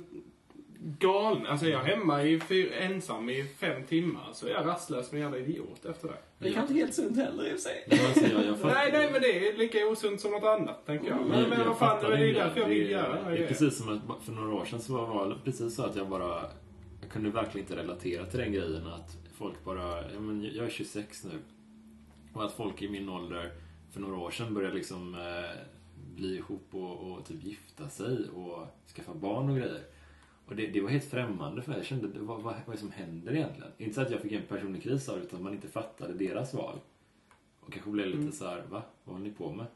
[0.98, 1.46] galen.
[1.46, 5.16] Alltså är jag hemma i fyr, ensam i fem timmar så är jag rastlös som
[5.16, 6.14] en jävla idiot efter det.
[6.38, 7.84] Det är kanske inte helt sunt heller i och för sig.
[7.88, 10.86] Men alltså, jag, jag fattar- Nej, nej men det är lika osunt som något annat
[10.86, 11.26] tänker jag.
[11.28, 12.32] Men, men vad fan, det är det.
[12.32, 14.92] därför jag vill Det- göra Det är precis som att för några år sedan så
[14.92, 16.42] var det precis så att jag bara...
[17.02, 20.70] Jag kunde verkligen inte relatera till den grejen att folk bara, ja, men jag är
[20.70, 21.30] 26 nu.
[22.32, 23.52] Och att folk i min ålder
[23.90, 25.60] för några år sedan började liksom eh,
[26.16, 28.66] bli ihop och, och typ gifta sig och
[28.96, 29.84] skaffa barn och grejer.
[30.46, 31.78] Och det, det var helt främmande för mig.
[31.78, 33.72] Jag kände, vad, vad, vad är det som händer egentligen?
[33.78, 36.54] Inte så att jag fick en personlig kris av det, utan man inte fattade deras
[36.54, 36.78] val.
[37.60, 38.32] Och kanske blev lite Mm.
[38.32, 38.82] så här, va?
[39.04, 39.66] Vad håller ni på med?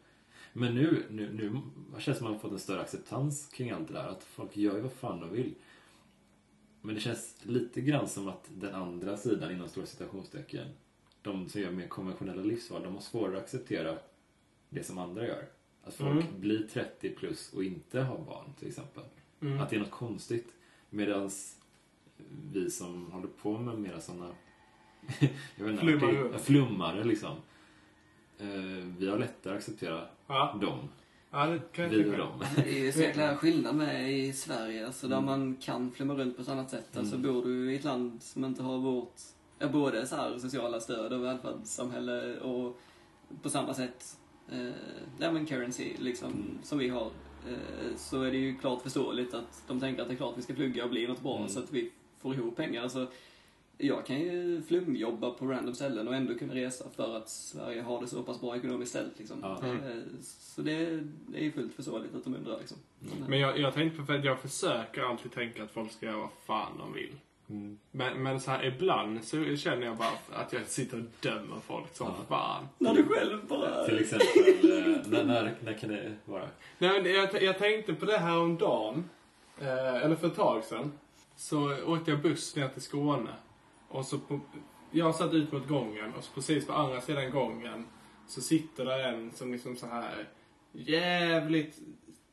[0.52, 1.60] Men nu, nu, nu
[1.96, 4.08] det känns som att man har fått en större acceptans kring allt det där.
[4.08, 5.54] Att folk gör ju vad fan de vill.
[6.80, 10.68] Men det känns lite grann som att den andra sidan, inom stora citationstecken,
[11.24, 13.98] de som gör mer konventionella livsval, de har svårare att acceptera
[14.68, 15.44] det som andra gör.
[15.84, 16.40] Att folk Mm.
[16.40, 19.02] blir 30 plus och inte har barn, till exempel.
[19.40, 19.60] Mm.
[19.60, 20.46] Att det är något konstigt.
[20.90, 21.30] Medan
[22.52, 24.30] vi som håller på med mera sådana
[25.56, 26.38] jag vet inte, Flummare.
[26.38, 27.36] flummare liksom.
[28.38, 28.48] Eh,
[28.98, 30.78] vi har lättare att acceptera Ja, dem.
[31.30, 32.42] ja, det kan Vi och dem.
[32.56, 35.26] Det är ju så jäkla skillnad med i Sverige, alltså, där Mm.
[35.26, 36.96] man kan flumma runt på ett annat sätt.
[36.96, 37.32] Alltså Mm.
[37.32, 39.14] bor du i ett land som inte har vårt,
[39.68, 42.78] både så här sociala stöd och välfärdssamhälle och
[43.42, 44.18] på samma sätt,
[44.52, 46.58] eh, men currency liksom, Mm.
[46.62, 47.06] som vi har,
[47.48, 50.42] eh, så är det ju klart förståeligt att de tänker att det är klart vi
[50.42, 51.48] ska plugga och bli något bra Mm.
[51.48, 52.82] så att vi får ihop pengar.
[52.82, 53.06] Alltså,
[53.78, 58.00] jag kan ju flumjobba på random ställen och ändå kunna resa för att Sverige har
[58.00, 59.18] det så pass bra ekonomiskt ställt.
[59.18, 59.44] Liksom.
[59.44, 59.76] Mm.
[59.76, 60.72] Eh, Så det,
[61.34, 62.58] är ju fullt förståeligt att de undrar.
[62.58, 62.76] Liksom.
[63.28, 66.16] Men jag, jag tänkte på för att jag försöker alltid tänka att folk ska göra
[66.16, 67.12] vad fan de vill.
[67.50, 67.78] Mm.
[67.90, 71.96] Men, men så här ibland så känner jag bara att jag sitter och dömer folk
[71.96, 72.24] som Ja.
[72.28, 72.68] fan.
[72.78, 73.84] När du själv bara...
[73.84, 74.26] Till exempel,
[74.70, 76.48] eh, när, när, när kan det vara?
[76.78, 79.10] Nej, men jag, jag tänkte på det här om dagen,
[79.60, 80.92] eh, eller för ett tag sedan.
[81.36, 83.30] Så åkte jag buss ner till Skåne.
[83.88, 84.40] Och så på,
[84.90, 87.86] jag satt ut mot gången och så precis på andra sidan gången
[88.28, 90.28] så sitter där en som liksom så här
[90.72, 91.78] jävligt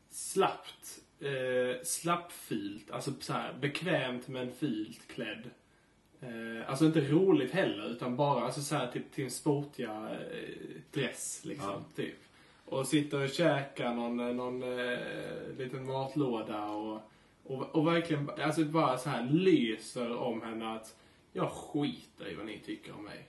[0.09, 5.49] slappt, eh, slappfilt, alltså så här bekvämt men filt klädd.
[6.21, 10.55] Eh, alltså inte roligt heller utan bara alltså så här till, till en sportiga eh,
[10.91, 11.83] dress liksom, Ja.
[11.95, 12.15] typ.
[12.65, 14.97] Och sitter och käkar någon, eh, någon eh,
[15.57, 17.01] liten matlåda och,
[17.43, 20.95] och, och verkligen alltså bara så här lyser om henne att
[21.33, 23.27] jag skiter i vad ni tycker om mig.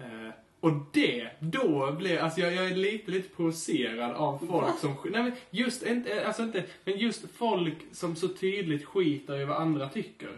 [0.00, 0.30] Eh,
[0.64, 5.22] och det, då blir, alltså jag, jag är lite, lite provocerad av folk som, nej
[5.22, 9.88] men just inte, alltså inte, men just folk som så tydligt skiter i vad andra
[9.88, 10.28] tycker.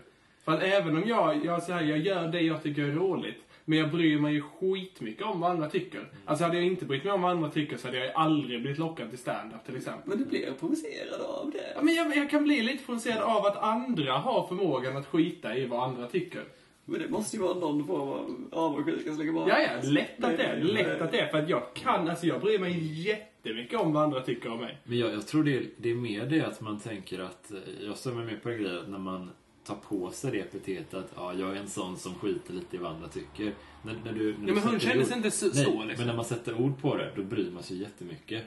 [0.45, 3.43] För att även om jag, jag, så här, jag gör det jag tycker är roligt,
[3.65, 6.09] men jag bryr mig ju skitmycket om vad andra tycker.
[6.25, 8.79] Alltså hade jag inte brytt mig om vad andra tycker så hade jag aldrig blivit
[8.79, 10.09] lockad till stand-up till exempel.
[10.09, 11.73] Men du blir provocerad av det.
[11.75, 15.57] Ja, men jag, jag kan bli lite provocerad av att andra har förmågan att skita
[15.57, 16.45] i vad andra tycker.
[16.89, 19.49] Men det måste ju vara någon form av avundsjuka som ligger bakom.
[19.49, 20.63] Ja, ja, lätt att det är.
[20.63, 21.29] Lätt att det är.
[21.29, 24.79] För att jag kan, alltså jag bryr mig jättemycket om vad andra tycker om mig.
[24.85, 27.59] Men jag, jag tror det är, det är mer det att man tänker att, eh,
[27.87, 29.31] jag stämmer med på en grej, att när man
[29.67, 32.79] tar på sig det epitetet att ja, jag är en sån som skiter lite i
[32.79, 33.53] vad andra tycker.
[33.83, 35.89] När, när du, när Nej, du men hon kändes ord- inte så, Nej, så men
[35.89, 36.07] liksom.
[36.07, 38.43] när man sätter ord på det, då bryr man sig jättemycket.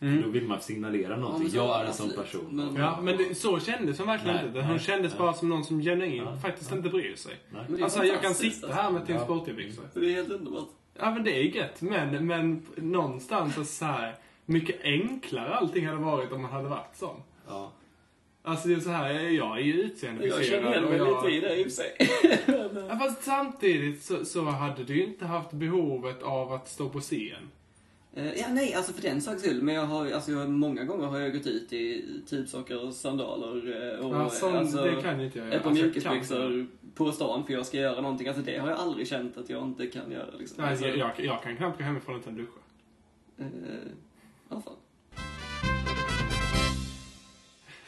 [0.00, 0.22] Mm.
[0.22, 1.42] Då vill man signalera någonting.
[1.42, 2.46] men så jag är det en sån person.
[2.50, 4.60] Men- Ja, men det, så kändes hon verkligen Nej, inte.
[4.60, 5.18] Hon nej, kändes nej.
[5.20, 6.76] bara som någon som genuint Ja, faktiskt ja.
[6.76, 7.34] inte bryr sig.
[7.82, 9.24] Alltså jag kan sitta här med Tim Ja.
[9.24, 9.84] Sporty-byxor.
[9.94, 10.68] Det är helt underbart.
[10.98, 14.14] Ja men det är gött, men, men någonstans så, så här
[14.46, 17.16] mycket enklare allting hade varit om man hade varit sån.
[17.48, 17.72] Ja.
[18.42, 21.36] Alltså det är så här, jag är ju Jag utseendebaserad känner igen mig jag- lite
[21.36, 21.96] i det i och för sig.
[22.88, 27.00] Ja, fast samtidigt så, så hade du ju inte haft behovet av att stå på
[27.00, 27.50] scen.
[28.16, 29.62] Eh, Ja, nej, alltså för den sakens skull.
[29.62, 33.92] Men jag har, alltså jag, många gånger har jag gått ut i tubsockor och sandaler
[33.92, 35.56] eh, och Ja, sån, alltså, det kan inte jag göra.
[35.56, 38.28] ett par Alltså, mjukisbyxor på stan för jag ska göra någonting.
[38.28, 40.56] Alltså det har jag aldrig känt att jag inte kan göra liksom.
[40.62, 42.60] Nej, alltså, jag, jag, jag kan knappt gå hemifrån utan duscha.
[43.38, 43.46] eh,
[44.48, 44.74] ja, fan.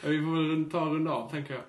[0.05, 1.63] Vi får väl ta runda av, tänker jag.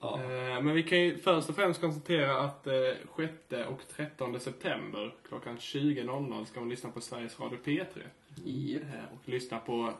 [0.00, 0.20] Ja.
[0.22, 2.72] Eh, Men vi kan ju först och främst konstatera att eh,
[3.16, 7.84] 6 och 13 september klockan 20.00 ska man lyssna på Sveriges Radio P3.
[8.44, 8.82] Japp.
[8.82, 9.92] Eh, Och lyssna på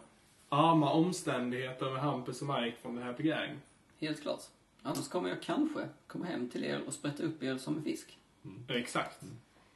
[0.49, 3.51] Arma omständigheter med Hampus och Mike från The Happy Gang.
[3.99, 4.41] Helt klart.
[4.83, 8.19] Annars kommer jag kanske komma hem till er och sprätta upp er som en fisk.
[8.69, 9.21] Exakt.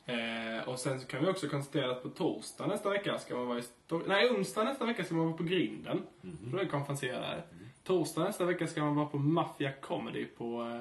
[0.07, 3.47] Eh, och sen så kan vi också konstatera att på torsdag nästa vecka ska man
[3.47, 6.03] vara i Sto- Nej, onsdag nästa vecka ska man vara på Grinden.
[6.21, 6.39] Mhm.
[6.53, 7.43] Då är konferencier där.
[7.85, 10.81] Torsdag nästa vecka ska man vara på Mafia Comedy på eh,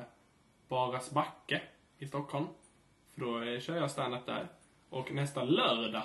[0.67, 1.61] Baras Backe
[1.97, 2.45] i Stockholm.
[3.13, 4.47] För då eh, kör jag stand-up där.
[4.89, 6.03] Och nästa lördag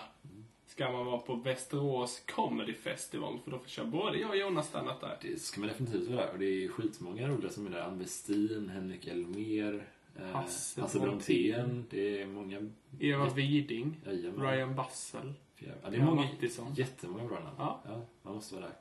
[0.66, 3.38] ska man vara på Västerås Comedy Festival.
[3.44, 5.18] För då får köra både jag och Jonas stand-up där.
[5.22, 6.32] Det ska man definitivt vara där.
[6.32, 7.82] Och det är skitmånga roliga som är där.
[7.82, 11.86] Ann Westin, Henrik Elmer, eh, Hasse Hasse Brontén.
[11.90, 12.70] Det är många...
[13.00, 14.50] Eva Widing, Jajamän.
[14.50, 15.34] Ryan Bussell.
[15.58, 16.74] Ja, det är många, Mattisson.
[16.74, 17.56] jättemånga bra namn.
[17.58, 18.00] Ja.
[18.22, 18.74] man måste vara där.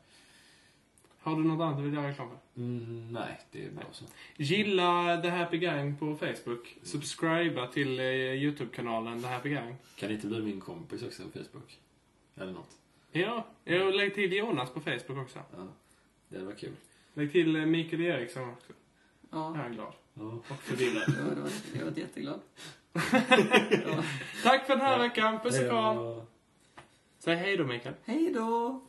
[1.28, 2.62] Har du något annat du vill göra reklam för?
[2.62, 4.06] Mm, nej, det är bra så.
[4.38, 6.78] Gilla The Happy Gang på Facebook.
[6.84, 9.76] Subscriba till eh, YouTube-kanalen The Happy Gang.
[9.96, 11.80] Kan inte bli min kompis också på Facebook?
[12.36, 12.78] Eller något.
[13.12, 15.40] Ja, och lägg till Jonas på Facebook också.
[15.58, 15.68] Ja,
[16.30, 16.74] det var kul.
[17.14, 18.74] Lägg till eh, Mikael Eriksson också.
[19.32, 19.94] Ja, Jag är glad.
[20.14, 20.24] Ja.
[20.50, 21.16] Och förvirrad.
[21.18, 22.40] jag var, jag var jätteglad.
[22.94, 24.04] ja.
[24.44, 25.40] Tack för den här veckan.
[25.40, 26.22] Puss och kram.
[27.20, 27.96] Säg hej då, Mikael.
[28.06, 28.82] Hej då!